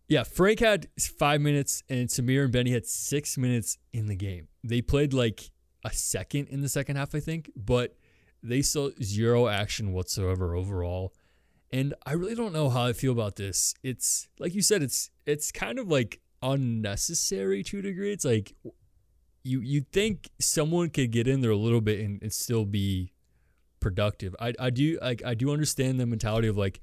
[0.07, 4.49] Yeah, Frank had five minutes, and Symir and Benny had six minutes in the game.
[4.65, 5.51] They played like
[5.85, 7.97] a second in the second half, I think, but
[8.43, 11.15] they saw zero action whatsoever overall.
[11.71, 13.75] And I really don't know how I feel about this.
[13.83, 18.13] It's like you said, it's it's kind of like unnecessary to a degree.
[18.13, 18.55] It's like
[19.43, 23.13] you you think someone could get in there a little bit and, and still be
[23.81, 24.35] productive.
[24.41, 26.81] I, I do like I do understand the mentality of like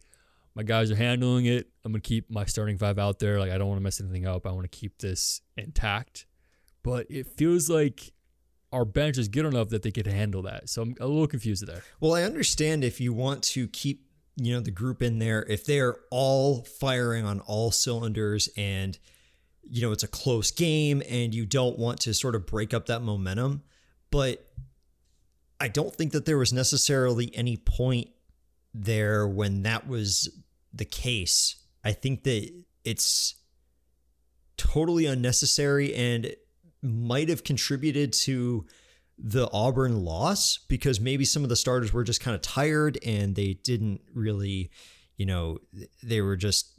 [0.55, 1.67] my guys are handling it.
[1.83, 3.39] I'm gonna keep my starting five out there.
[3.39, 4.45] Like I don't want to mess anything up.
[4.45, 6.27] I want to keep this intact.
[6.83, 8.13] But it feels like
[8.71, 10.69] our bench is good enough that they could handle that.
[10.69, 11.83] So I'm a little confused there.
[11.99, 14.01] Well, I understand if you want to keep
[14.37, 18.99] you know the group in there if they're all firing on all cylinders and
[19.63, 22.87] you know it's a close game and you don't want to sort of break up
[22.87, 23.63] that momentum
[24.11, 24.45] but
[25.59, 28.09] I don't think that there was necessarily any point
[28.73, 30.29] there when that was
[30.73, 31.55] the case.
[31.83, 32.51] I think that
[32.83, 33.35] it's
[34.57, 36.35] totally unnecessary and
[36.85, 38.65] might have contributed to
[39.17, 43.35] the Auburn loss because maybe some of the starters were just kind of tired and
[43.35, 44.71] they didn't really,
[45.17, 45.59] you know,
[46.03, 46.71] they were just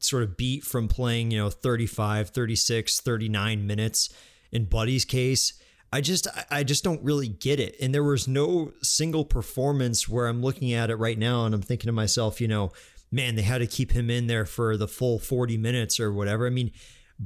[0.00, 4.12] sort of beat from playing, you know, 35, 36, 39 minutes
[4.50, 5.54] in Buddy's case.
[5.94, 7.76] I just I just don't really get it.
[7.80, 11.60] And there was no single performance where I'm looking at it right now and I'm
[11.60, 12.72] thinking to myself, you know,
[13.10, 16.46] man, they had to keep him in there for the full 40 minutes or whatever.
[16.46, 16.72] I mean,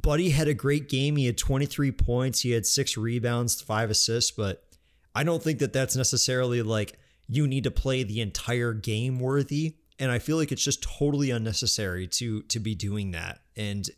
[0.02, 1.16] Buddy had a great game.
[1.16, 4.62] He had 23 points, he had six rebounds, five assists, but
[5.14, 9.76] I don't think that that's necessarily like you need to play the entire game worthy.
[9.98, 13.40] And I feel like it's just totally unnecessary to to be doing that.
[13.56, 13.88] And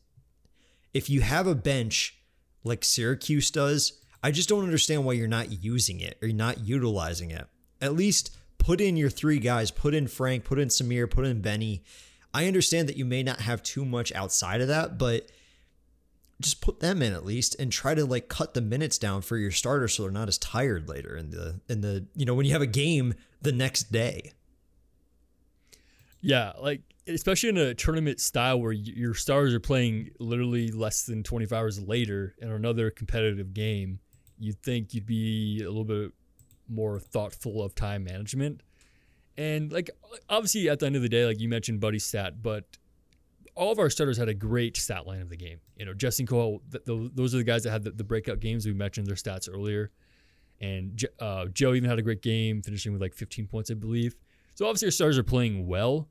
[0.94, 2.16] if you have a bench
[2.62, 6.60] like Syracuse does, I just don't understand why you're not using it or you're not
[6.60, 7.46] utilizing it.
[7.80, 11.40] At least put in your three guys, put in Frank, put in Symir, put in
[11.40, 11.82] Benny.
[12.32, 15.28] I understand that you may not have too much outside of that, but
[16.40, 19.36] just put them in at least and try to like cut the minutes down for
[19.36, 22.46] your starters so they're not as tired later in the in the you know when
[22.46, 24.32] you have a game the next day.
[26.20, 31.22] Yeah, like especially in a tournament style where your stars are playing literally less than
[31.22, 34.00] 25 hours later in another competitive game,
[34.38, 36.12] you'd think you'd be a little bit
[36.68, 38.62] more thoughtful of time management.
[39.36, 39.90] And like
[40.28, 42.64] obviously at the end of the day, like you mentioned Buddy stat, but
[43.58, 45.58] all of our starters had a great stat line of the game.
[45.76, 48.38] You know, Justin Cole, th- th- those are the guys that had the, the, breakout
[48.38, 48.64] games.
[48.64, 49.90] We mentioned their stats earlier.
[50.60, 54.14] And uh, Joe even had a great game, finishing with like 15 points, I believe.
[54.54, 56.08] So obviously our stars are playing well,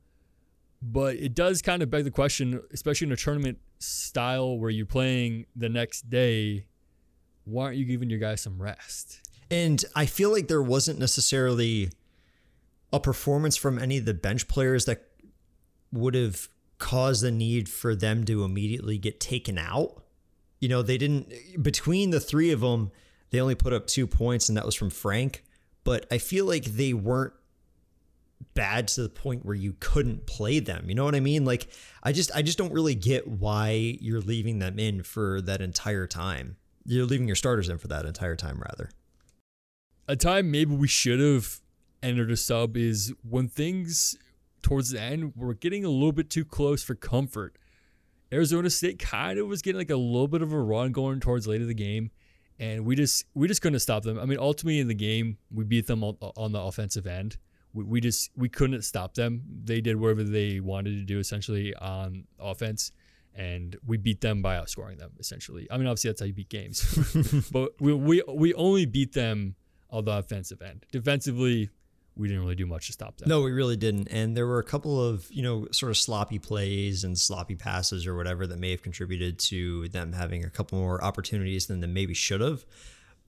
[0.82, 4.86] but it does kind of beg the question, especially in a tournament style where you're
[4.86, 6.66] playing the next day,
[7.44, 9.20] why aren't you giving your guys some rest?
[9.50, 11.90] And I feel like there wasn't necessarily
[12.92, 15.04] a performance from any of the bench players that
[15.92, 20.04] would have caused the need for them to immediately get taken out.
[20.60, 22.90] You know, they didn't, between the three of them,
[23.30, 25.44] they only put up two points, and that was from Frank.
[25.84, 27.34] But I feel like they weren't
[28.54, 30.88] bad to the point where you couldn't play them.
[30.88, 31.44] You know what I mean?
[31.44, 31.68] Like
[32.02, 36.06] I just I just don't really get why you're leaving them in for that entire
[36.06, 36.56] time.
[36.84, 38.90] You're leaving your starters in for that entire time rather.
[40.06, 41.60] A time maybe we should have
[42.02, 44.16] entered a sub is when things
[44.62, 47.56] towards the end were getting a little bit too close for comfort.
[48.32, 51.46] Arizona State kind of was getting like a little bit of a run going towards
[51.46, 52.10] late of the game,
[52.58, 54.18] and we just we just couldn't stop them.
[54.18, 57.38] I mean, ultimately in the game we beat them on the offensive end,
[57.72, 59.42] we, we just we couldn't stop them.
[59.64, 62.92] They did whatever they wanted to do essentially on offense,
[63.34, 65.66] and we beat them by outscoring them essentially.
[65.70, 69.54] I mean, obviously that's how you beat games, but we, we we only beat them
[69.90, 70.84] on the offensive end.
[70.92, 71.70] Defensively,
[72.18, 73.28] we didn't really do much to stop that.
[73.28, 74.08] No, we really didn't.
[74.08, 78.06] And there were a couple of, you know, sort of sloppy plays and sloppy passes
[78.06, 81.86] or whatever that may have contributed to them having a couple more opportunities than they
[81.86, 82.64] maybe should have.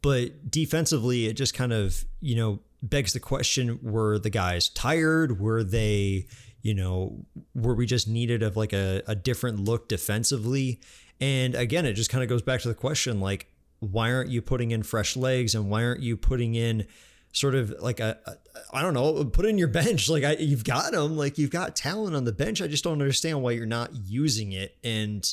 [0.02, 5.40] But defensively, it just kind of, you know, begs the question were the guys tired?
[5.40, 6.26] Were they,
[6.62, 7.24] you know,
[7.54, 10.80] were we just needed of like a, a different look defensively?
[11.20, 13.46] And again, it just kind of goes back to the question like,
[13.80, 16.86] why aren't you putting in fresh legs and why aren't you putting in
[17.32, 18.34] sort of like a, a
[18.72, 20.08] I don't know, put in your bench.
[20.08, 22.60] Like I, you've got them, like you've got talent on the bench.
[22.62, 25.32] I just don't understand why you're not using it and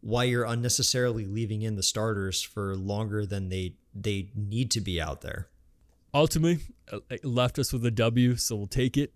[0.00, 5.00] why you're unnecessarily leaving in the starters for longer than they they need to be
[5.00, 5.48] out there
[6.14, 6.60] ultimately
[6.92, 9.12] uh, it left us with a W, so we'll take it.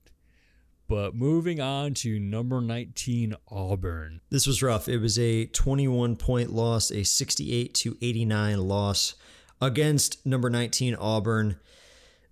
[0.86, 4.20] But moving on to number 19, Auburn.
[4.30, 4.86] This was rough.
[4.86, 9.14] It was a 21 point loss, a 68 to 89 loss
[9.62, 11.58] against number 19, Auburn.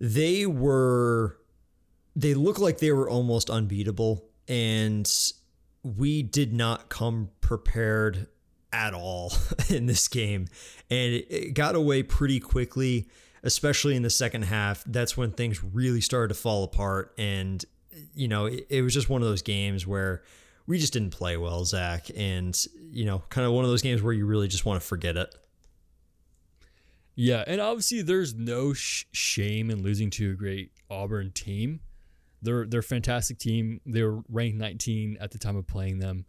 [0.03, 1.37] They were,
[2.15, 4.25] they look like they were almost unbeatable.
[4.47, 5.09] And
[5.83, 8.27] we did not come prepared
[8.71, 9.33] at all
[9.69, 10.47] in this game.
[10.89, 13.07] And it got away pretty quickly
[13.43, 17.13] especially in the second half, that's when things really started to fall apart.
[17.17, 17.63] And,
[18.15, 20.23] you know, it, it was just one of those games where
[20.65, 22.09] we just didn't play well, Zach.
[22.15, 22.57] And,
[22.89, 25.17] you know, kind of one of those games where you really just want to forget
[25.17, 25.35] it.
[27.15, 27.43] Yeah.
[27.45, 31.81] And obviously, there's no sh- shame in losing to a great Auburn team.
[32.41, 33.79] They're, they're a fantastic team.
[33.85, 36.25] They were ranked 19 at the time of playing them.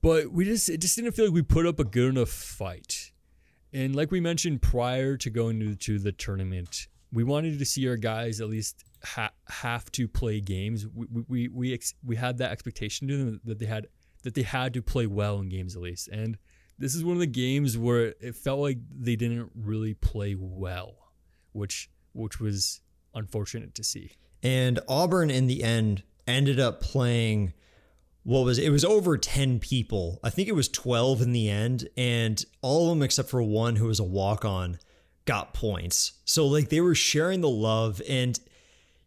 [0.00, 3.12] But we just it just didn't feel like we put up a good enough fight.
[3.72, 7.88] And like we mentioned prior to going to, to the tournament, we wanted to see
[7.88, 10.86] our guys at least ha- have to play games.
[10.86, 13.88] We we we ex- we had that expectation to them that they had
[14.22, 16.08] that they had to play well in games at least.
[16.08, 16.38] And
[16.78, 20.94] this is one of the games where it felt like they didn't really play well,
[21.52, 22.80] which which was
[23.14, 24.12] unfortunate to see.
[24.42, 27.52] And Auburn in the end ended up playing
[28.22, 30.20] what was it was over 10 people.
[30.22, 33.76] I think it was 12 in the end and all of them except for one
[33.76, 34.78] who was a walk-on
[35.24, 36.12] got points.
[36.24, 38.38] So like they were sharing the love and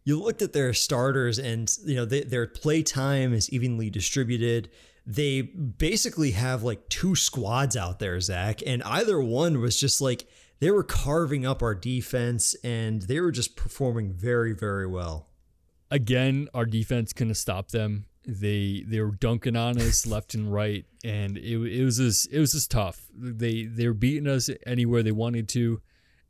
[0.04, 4.68] you looked at their starters and you know they, their play time is evenly distributed.
[5.04, 10.26] They basically have like two squads out there, Zach, and either one was just like
[10.60, 15.28] they were carving up our defense and they were just performing very, very well.
[15.90, 20.84] Again, our defense couldn't stop them they they were dunking on us left and right,
[21.04, 23.06] and it, it was just it was just tough.
[23.14, 25.80] They they were beating us anywhere they wanted to,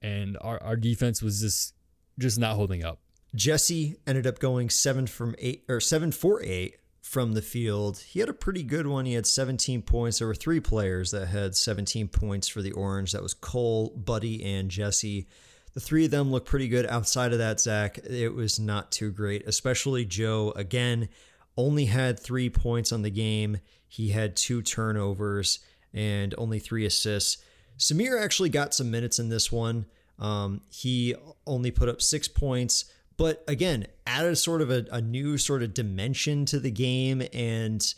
[0.01, 1.75] and our, our defense was just
[2.19, 3.01] just not holding up.
[3.35, 7.99] Jesse ended up going seven from eight or seven for eight from the field.
[7.99, 9.05] He had a pretty good one.
[9.05, 10.19] He had 17 points.
[10.19, 13.13] There were three players that had 17 points for the Orange.
[13.13, 15.27] That was Cole, Buddy, and Jesse.
[15.75, 16.87] The three of them looked pretty good.
[16.87, 20.53] Outside of that, Zach, it was not too great, especially Joe.
[20.55, 21.09] Again,
[21.57, 23.59] only had three points on the game.
[23.89, 25.59] He had two turnovers
[25.93, 27.43] and only three assists.
[27.79, 29.87] Symir actually got some minutes in this one.
[30.19, 31.15] Um, he
[31.47, 32.85] only put up six points,
[33.17, 37.23] but again, added sort of a, a new sort of dimension to the game.
[37.33, 37.95] And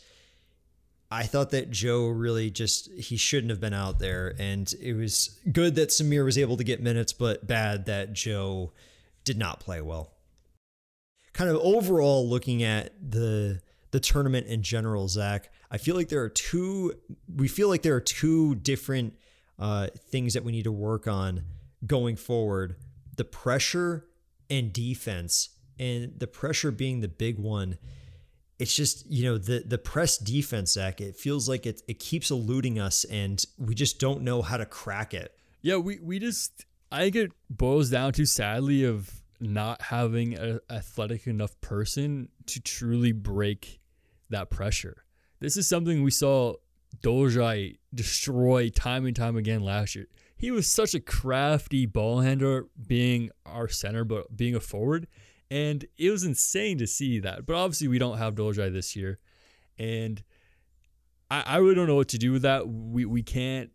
[1.11, 4.35] I thought that Joe really just, he shouldn't have been out there.
[4.39, 8.73] And it was good that Symir was able to get minutes, but bad that Joe
[9.23, 10.15] did not play well
[11.35, 13.61] kind of overall looking at the
[13.91, 16.93] the tournament in general, Zach, I feel like there are two.
[17.33, 19.13] We feel like there are two different
[19.59, 21.43] uh, things that we need to work on
[21.85, 22.77] going forward:
[23.15, 24.05] the pressure
[24.49, 27.77] and defense, and the pressure being the big one.
[28.57, 31.01] It's just you know the the press defense, Zach.
[31.01, 34.65] It feels like it it keeps eluding us, and we just don't know how to
[34.65, 35.37] crack it.
[35.61, 40.59] Yeah, we we just I think it boils down to sadly of not having an
[40.69, 43.79] athletic enough person to truly break
[44.29, 45.03] that pressure.
[45.39, 46.55] This is something we saw
[47.01, 50.07] Dolezaj destroy time and time again last year.
[50.35, 55.07] He was such a crafty ball handler, being our center, but being a forward,
[55.49, 57.45] and it was insane to see that.
[57.45, 59.19] But obviously, we don't have Dolezaj this year,
[59.79, 60.21] and
[61.31, 62.67] I, I really don't know what to do with that.
[62.67, 63.71] We we can't.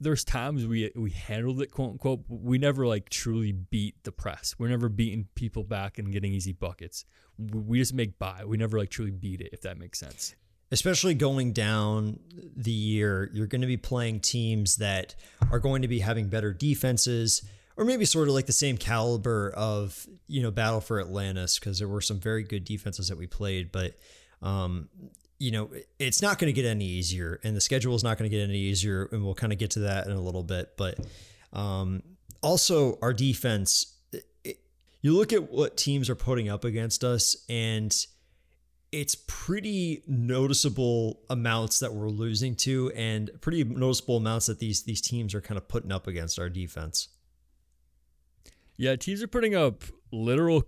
[0.00, 2.20] There's times we we handled it quote unquote.
[2.28, 4.56] We never like truly beat the press.
[4.58, 7.04] We're never beating people back and getting easy buckets.
[7.38, 8.44] We, we just make by.
[8.44, 9.50] We never like truly beat it.
[9.52, 10.34] If that makes sense
[10.72, 12.18] especially going down
[12.56, 15.14] the year, you're going to be playing teams that
[15.50, 17.42] are going to be having better defenses
[17.76, 21.78] or maybe sort of like the same caliber of, you know, Battle for Atlantis because
[21.78, 23.94] there were some very good defenses that we played, but
[24.42, 24.88] um,
[25.38, 28.30] you know, it's not going to get any easier and the schedule is not going
[28.30, 30.76] to get any easier and we'll kind of get to that in a little bit,
[30.76, 30.98] but
[31.52, 32.02] um,
[32.42, 33.96] also our defense
[34.44, 34.60] it,
[35.00, 38.06] you look at what teams are putting up against us and
[38.92, 45.00] it's pretty noticeable amounts that we're losing to and pretty noticeable amounts that these these
[45.00, 47.08] teams are kind of putting up against our defense.
[48.76, 50.64] Yeah, teams are putting up literal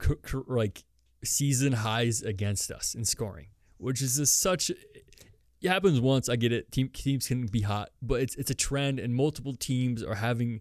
[0.47, 0.85] like
[1.25, 3.49] season highs against us in scoring,
[3.79, 6.73] which is such it happens once, I get it.
[6.73, 10.61] Team, teams can be hot, but it's it's a trend and multiple teams are having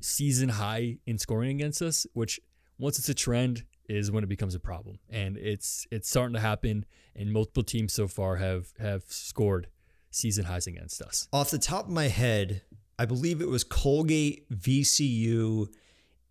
[0.00, 2.40] season high in scoring against us, which
[2.78, 6.40] once it's a trend, is when it becomes a problem, and it's it's starting to
[6.40, 6.84] happen.
[7.16, 9.66] And multiple teams so far have have scored
[10.10, 11.28] season highs against us.
[11.32, 12.62] Off the top of my head,
[12.98, 15.68] I believe it was Colgate, VCU,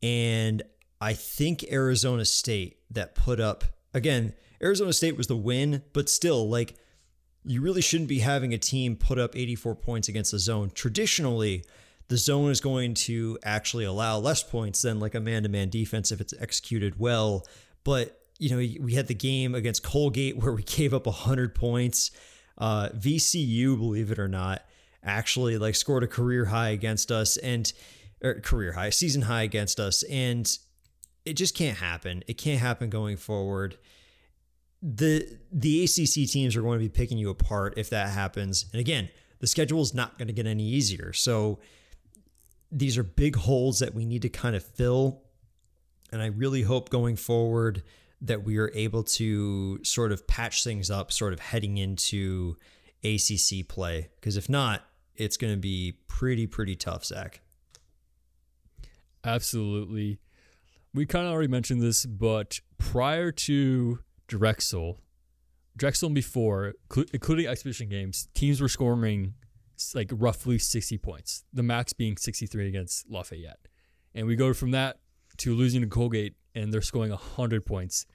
[0.02, 0.64] and
[1.02, 4.34] I think Arizona State that put up again.
[4.62, 6.76] Arizona State was the win, but still, like
[7.46, 10.72] you really shouldn't be having a team put up 84 points against the zone.
[10.74, 11.64] Traditionally,
[12.10, 16.20] the zone is going to actually allow less points than like a man-to-man defense if
[16.20, 17.48] it's executed well.
[17.84, 22.12] But you know, we had the game against Colgate where we gave up 100 points.
[22.58, 24.64] Uh, VCU, believe it or not,
[25.02, 27.72] actually like scored a career high against us and
[28.42, 30.58] career high, season high against us, and
[31.26, 32.24] it just can't happen.
[32.28, 33.78] It can't happen going forward.
[34.82, 38.66] The the ACC teams are going to be picking you apart if that happens.
[38.74, 41.14] And again, the schedule is not going to get any easier.
[41.14, 41.60] So
[42.72, 45.24] these are big holes that we need to kind of fill.
[46.12, 47.84] And I really hope going forward
[48.22, 52.58] that we are able to sort of patch things up, sort of heading into
[53.04, 54.10] ACC play.
[54.20, 54.84] Because if not,
[55.16, 57.42] it's going to be pretty, pretty tough, Zach.
[59.24, 60.20] Absolutely.
[60.94, 65.00] We kind of already mentioned this, but prior to Drexel,
[65.78, 66.74] Drexel before,
[67.14, 69.34] including exhibition games, teams were scoring
[69.96, 73.60] like roughly 60 points, the max being 63 against Lafayette.
[74.14, 75.00] And we go from that
[75.38, 78.06] to losing to Colgate, and they're scoring 100 points,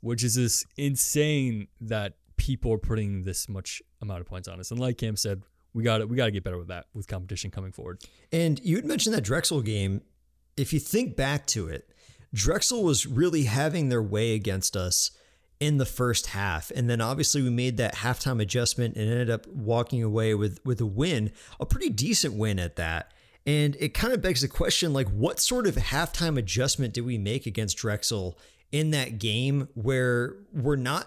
[0.00, 4.70] which is just insane that people are putting this much amount of points on us.
[4.70, 5.42] And like Cam said,
[5.72, 8.02] we got We got to get better with that with competition coming forward.
[8.32, 10.02] And you had mentioned that Drexel game.
[10.56, 11.90] If you think back to it,
[12.34, 15.10] Drexel was really having their way against us
[15.60, 16.72] in the first half.
[16.74, 20.80] And then obviously we made that halftime adjustment and ended up walking away with with
[20.80, 21.30] a win,
[21.60, 23.12] a pretty decent win at that.
[23.46, 27.18] And it kind of begs the question like what sort of halftime adjustment did we
[27.18, 28.38] make against Drexel
[28.72, 31.06] in that game where we're not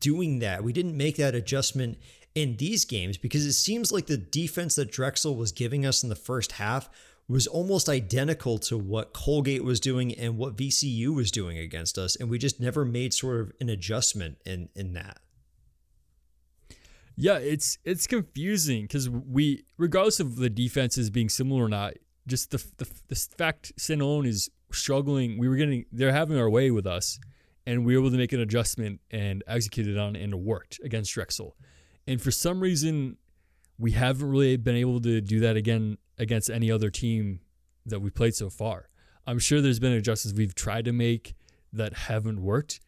[0.00, 0.62] doing that?
[0.62, 1.98] We didn't make that adjustment
[2.34, 6.08] in these games because it seems like the defense that Drexel was giving us in
[6.08, 6.90] the first half
[7.26, 12.16] was almost identical to what Colgate was doing and what VCU was doing against us.
[12.16, 15.18] And we just never made sort of an adjustment in, in that.
[17.16, 21.94] Yeah, it's it's confusing because we, regardless of the defenses being similar or not,
[22.26, 25.38] just the the, the fact Sinon is struggling.
[25.38, 27.20] We were getting they're having our way with us,
[27.66, 30.80] and we were able to make an adjustment and execute it on, and it worked
[30.82, 31.56] against Drexel.
[32.08, 33.16] And for some reason,
[33.78, 37.40] we haven't really been able to do that again against any other team
[37.86, 38.88] that we played so far.
[39.26, 41.34] I'm sure there's been adjustments we've tried to make
[41.72, 42.80] that haven't worked,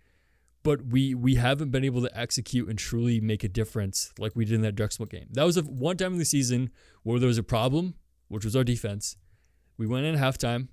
[0.62, 4.45] but we we haven't been able to execute and truly make a difference like we
[4.45, 5.27] did in that Drexel game.
[5.33, 6.70] That was a one time in the season
[7.03, 7.95] where there was a problem,
[8.29, 9.16] which was our defense.
[9.79, 10.68] We went in halftime,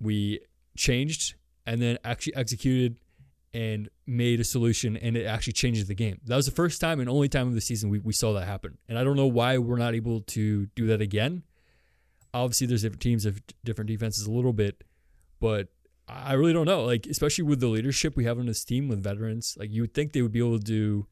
[0.00, 0.40] we
[0.76, 1.34] changed,
[1.66, 2.96] and then actually executed
[3.54, 6.20] and made a solution and it actually changes the game.
[6.24, 8.46] That was the first time and only time of the season we, we saw that
[8.46, 8.78] happen.
[8.88, 11.42] And I don't know why we're not able to do that again.
[12.34, 14.84] Obviously, there's different teams of different defenses a little bit,
[15.40, 15.68] but
[16.08, 16.84] I really don't know.
[16.84, 19.94] Like, especially with the leadership we have on this team with veterans, like you would
[19.94, 21.06] think they would be able to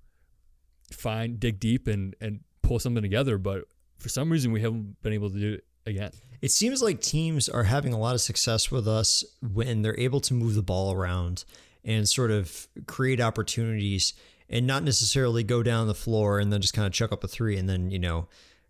[0.93, 3.39] find, dig deep and, and pull something together.
[3.39, 3.65] But
[3.99, 6.13] for some reason, we haven't been able to do it again.
[6.41, 10.21] It seems like teams are having a lot of success with us when they're able
[10.21, 11.45] to move the ball around
[11.85, 14.15] and sort of create opportunities
[14.49, 17.29] and not necessarily go down the floor and then just kind of chuck up a
[17.29, 18.27] three and then, you know,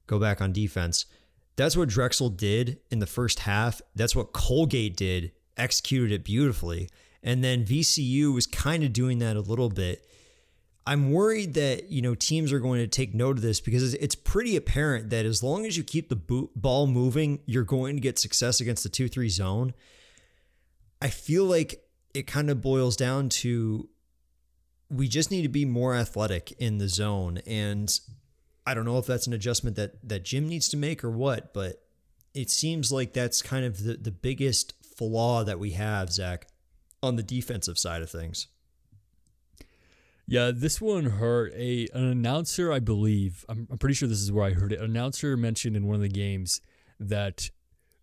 [0.07, 1.07] go back on defense.
[1.57, 3.83] That's what Drexel did in the first half.
[3.95, 6.89] That's what Colgate did, executed it beautifully.
[7.23, 10.07] And then VCU was kind of doing that a little bit.
[10.87, 14.15] I'm worried that you know teams are going to take note of this because it's
[14.15, 18.19] pretty apparent that as long as you keep the ball moving, you're going to get
[18.19, 19.75] success against the two three zone.
[21.03, 21.85] I feel like
[22.15, 23.89] it kind of boils down to
[24.89, 28.01] we just need to be more athletic in the zone, and
[28.67, 31.53] I don't know if that's an adjustment that that Jim needs to make or what,
[31.55, 31.83] but
[32.35, 36.47] it seems like that's kind of the the biggest flaw that we have, Zach,
[37.03, 38.49] on the defensive side of things.
[40.27, 41.53] Yeah, this one hurt.
[41.55, 44.79] A an announcer, I believe, I'm, I'm pretty sure this is where I heard it.
[44.79, 46.61] An announcer mentioned in one of the games
[47.01, 47.51] that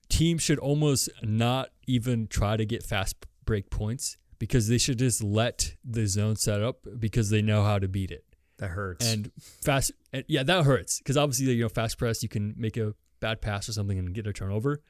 [0.09, 5.23] teams should almost not even try to get fast break points because they should just
[5.23, 8.25] let the zone set up because they know how to beat it.
[8.59, 9.05] That hurts.
[9.05, 9.31] And
[9.63, 12.93] fast, and yeah, that hurts because obviously you know fast press you can make a
[13.19, 14.81] bad pass or something and get a turnover,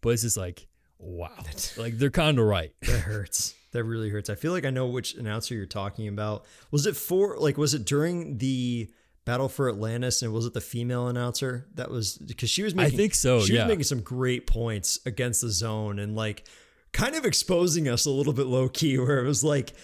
[0.00, 0.68] but it's just like
[0.98, 1.30] wow,
[1.76, 2.72] like they're kind of right.
[2.82, 3.54] that hurts.
[3.72, 4.30] That really hurts.
[4.30, 6.44] I feel like I know which announcer you're talking about.
[6.70, 8.90] Was it for like was it during the
[9.24, 12.94] Battle for Atlantis and was it the female announcer that was because she was making
[12.94, 13.64] I think so, she yeah.
[13.64, 16.46] was making some great points against the zone and like
[16.92, 19.74] kind of exposing us a little bit low key where it was like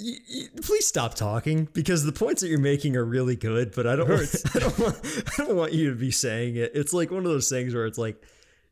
[0.00, 3.86] y- y- please stop talking because the points that you're making are really good but
[3.86, 4.10] I don't
[4.54, 5.00] I don't want,
[5.38, 6.72] I don't want you to be saying it.
[6.74, 8.22] It's like one of those things where it's like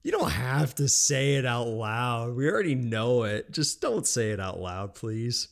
[0.03, 2.35] you don't have to say it out loud.
[2.35, 3.51] We already know it.
[3.51, 5.49] Just don't say it out loud, please.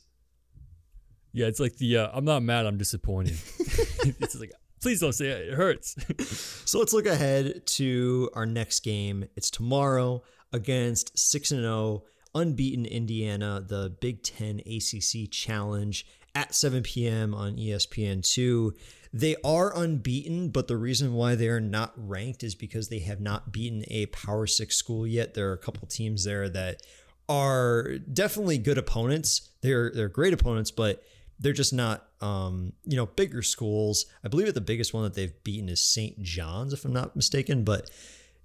[1.33, 3.37] Yeah, it's like the uh, I'm not mad, I'm disappointed.
[3.59, 4.51] it's like
[4.81, 5.49] please don't say it.
[5.49, 5.95] It hurts.
[6.69, 9.25] So let's look ahead to our next game.
[9.35, 10.21] It's tomorrow
[10.53, 12.03] against 6 and 0
[12.33, 16.05] unbeaten Indiana, the Big 10 ACC Challenge
[16.35, 17.33] at 7 p.m.
[17.33, 18.71] on E ESPN2.
[19.11, 23.19] They are unbeaten, but the reason why they are not ranked is because they have
[23.19, 25.33] not beaten a Power 6 school yet.
[25.33, 26.83] There are a couple teams there that
[27.27, 29.49] are definitely good opponents.
[29.61, 31.03] They're they're great opponents, but
[31.39, 34.05] they're just not um, you know bigger schools.
[34.23, 36.21] I believe that the biggest one that they've beaten is St.
[36.21, 37.63] John's, if I'm not mistaken.
[37.63, 37.89] But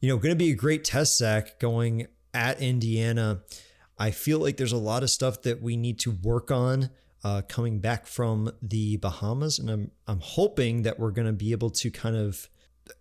[0.01, 3.41] you know, going to be a great test, Zach, going at Indiana.
[3.99, 6.91] I feel like there's a lot of stuff that we need to work on
[7.23, 11.53] uh, coming back from the Bahamas, and I'm I'm hoping that we're going to be
[11.53, 12.49] able to kind of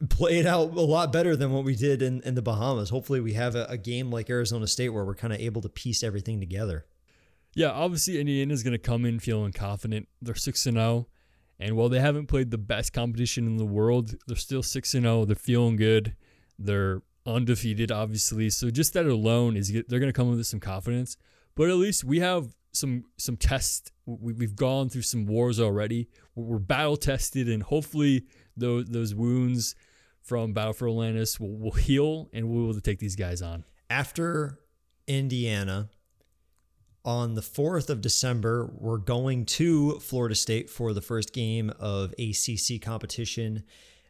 [0.10, 2.90] play it out a lot better than what we did in, in the Bahamas.
[2.90, 5.70] Hopefully, we have a, a game like Arizona State where we're kind of able to
[5.70, 6.86] piece everything together.
[7.56, 10.08] yeah, obviously Indiana's gonna come in feeling confident.
[10.22, 11.08] They're six and zero,
[11.60, 15.04] and while they haven't played the best competition in the world, they're still six and
[15.04, 15.26] zero.
[15.26, 16.16] They're feeling good.
[16.58, 18.50] They're undefeated, obviously.
[18.50, 21.18] So just that alone is they're gonna come with some confidence.
[21.56, 23.92] But at least we have some some tests.
[24.06, 26.10] We, we've gone through some wars already.
[26.36, 28.26] We're battle tested, and hopefully
[28.58, 29.76] those those wounds
[30.22, 33.42] from Battle for Atlantis will, will heal, and we'll be able to take these guys
[33.42, 33.66] on.
[33.90, 34.60] After
[35.06, 35.90] Indiana,
[37.06, 42.14] on the 4th of December, we're going to Florida State for the first game of
[42.18, 43.64] ACC competition.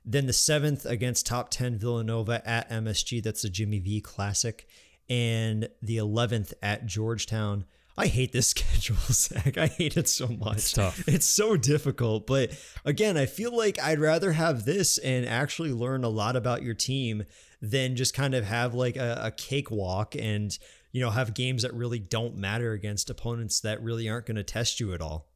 [0.05, 3.23] Then the 7th against top 10 Villanova at MSG.
[3.23, 4.67] That's the Jimmy V Classic.
[5.09, 7.65] And the 11th at Georgetown.
[7.97, 9.57] I hate this schedule, Zach.
[9.57, 10.57] I hate it so much.
[10.57, 11.07] It's tough.
[11.07, 12.27] It's so difficult.
[12.27, 12.51] But
[12.85, 16.73] again, I feel like I'd rather have this and actually learn a lot about your
[16.73, 17.23] team
[17.61, 20.57] than just kind of have like a, a cakewalk and,
[20.91, 24.43] you know, have games that really don't matter against opponents that really aren't going to
[24.43, 25.29] test you at all.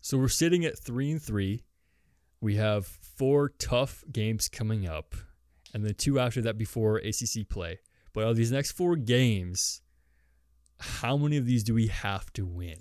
[0.00, 1.64] So we're sitting at three and three.
[2.46, 5.16] We have four tough games coming up,
[5.74, 7.80] and then two after that before ACC play.
[8.12, 9.80] But of these next four games,
[10.78, 12.76] how many of these do we have to win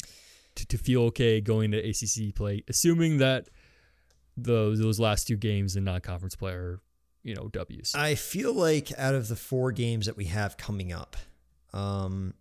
[0.54, 2.64] to, to feel okay going to ACC play?
[2.68, 3.50] Assuming that
[4.38, 6.80] those those last two games in non-conference play are,
[7.24, 7.96] you know, W's.
[7.96, 11.18] I feel like out of the four games that we have coming up,
[11.74, 12.36] um,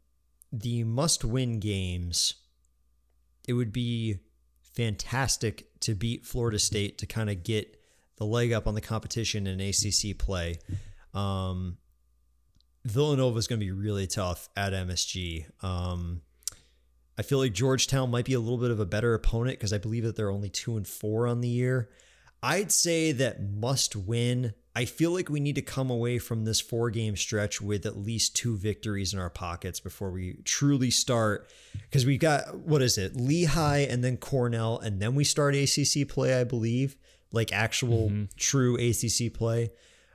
[0.53, 2.35] the must win games,
[3.49, 4.19] it would be
[4.75, 7.81] fantastic to beat Florida State to kind of get
[8.17, 10.59] the leg up on the competition in ACC play.
[11.13, 11.79] Um,
[12.85, 15.47] Villanova is going to be really tough at MSG.
[15.63, 16.23] Um,
[17.17, 19.79] I feel like Georgetown might be a little bit of a better opponent because I
[19.79, 21.89] believe that they're only two and four on the year.
[22.43, 24.55] I'd say that must win.
[24.77, 27.97] I feel like we need to come away from this four game stretch with at
[27.97, 31.49] least two victories in our pockets before we truly start.
[31.73, 36.09] Because we've got, what is it, Lehigh and then Cornell, and then we start ACC
[36.09, 36.97] play, I believe,
[37.31, 39.71] like actual true ACC play.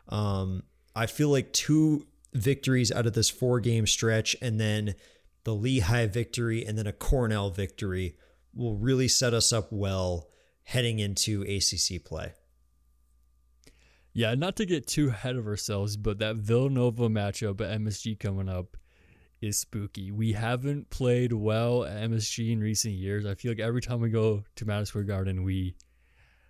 [0.09, 4.95] Um, I feel like two victories out of this four game stretch and then
[5.45, 8.17] the Lehigh victory and then a Cornell victory
[8.53, 10.27] will really set us up well
[10.63, 12.33] heading into ACC play.
[14.13, 18.49] Yeah, not to get too ahead of ourselves, but that Villanova matchup at MSG coming
[18.49, 18.75] up
[19.41, 20.11] is spooky.
[20.11, 23.25] We haven't played well at MSG in recent years.
[23.25, 25.75] I feel like every time we go to Madison Square Garden, we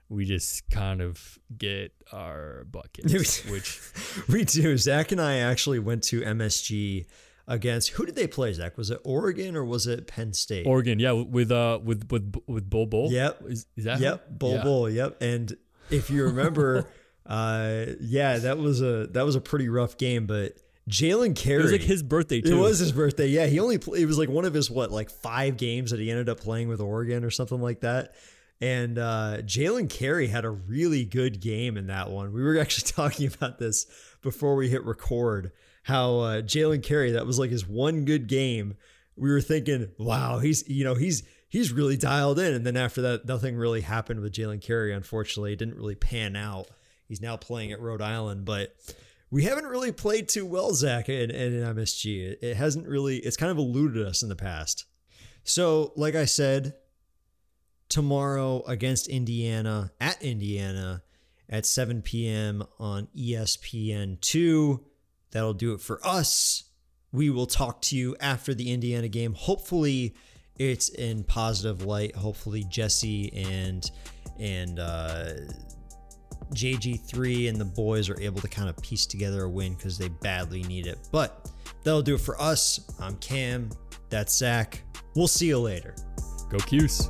[0.08, 3.82] we just kind of get our butt kicked, which
[4.28, 4.78] we do.
[4.78, 7.06] Zach and I actually went to MSG
[7.48, 8.54] against who did they play?
[8.54, 10.66] Zach was it Oregon or was it Penn State?
[10.66, 13.12] Oregon, yeah, with uh with with with Bol Bol.
[13.12, 14.26] Yep, is, is that yep?
[14.30, 14.64] Bol yeah.
[14.64, 14.90] Bol.
[14.90, 15.58] Yep, and
[15.90, 16.88] if you remember,
[17.30, 20.58] uh, yeah, that was a that was a pretty rough game, but.
[20.90, 21.60] Jalen Carey.
[21.60, 22.58] It was like his birthday too.
[22.58, 23.28] It was his birthday.
[23.28, 26.10] Yeah, he only it was like one of his what like five games that he
[26.10, 28.16] ended up playing with Oregon or something like that.
[28.60, 32.34] And uh, Jalen Carey had a really good game in that one.
[32.34, 33.86] We were actually talking about this
[34.24, 35.52] before we hit record.
[35.84, 38.76] How uh, Jalen Carey that was like his one good game.
[39.16, 42.54] We were thinking, wow, he's you know he's he's really dialed in.
[42.54, 44.92] And then after that, nothing really happened with Jalen Carey.
[44.92, 46.68] Unfortunately, it didn't really pan out.
[47.10, 48.74] He's now playing at Rhode Island, but
[49.30, 52.32] we haven't really played too well, Zach, in, in MSG.
[52.32, 54.86] It, it hasn't really, it's kind of eluded us in the past.
[55.44, 56.76] So, like I said,
[57.90, 61.04] tomorrow against Indiana at Indiana
[61.50, 62.64] at 7 p.m.
[62.80, 64.80] on E ESPN2.
[65.32, 66.64] That'll do it for us.
[67.12, 69.34] We will talk to you after the Indiana game.
[69.34, 70.16] Hopefully,
[70.58, 72.16] it's in positive light.
[72.16, 73.90] Hopefully, Jesse and
[74.40, 75.34] and uh,
[76.54, 80.10] JG3 and the boys are able to kind of piece together a win because they
[80.10, 80.98] badly need it.
[81.12, 81.50] But
[81.84, 82.90] that'll do it for us.
[83.00, 83.70] I'm Cam.
[84.10, 84.82] That's Zach.
[85.16, 85.96] We'll see you later.
[86.50, 87.10] Go Cuse.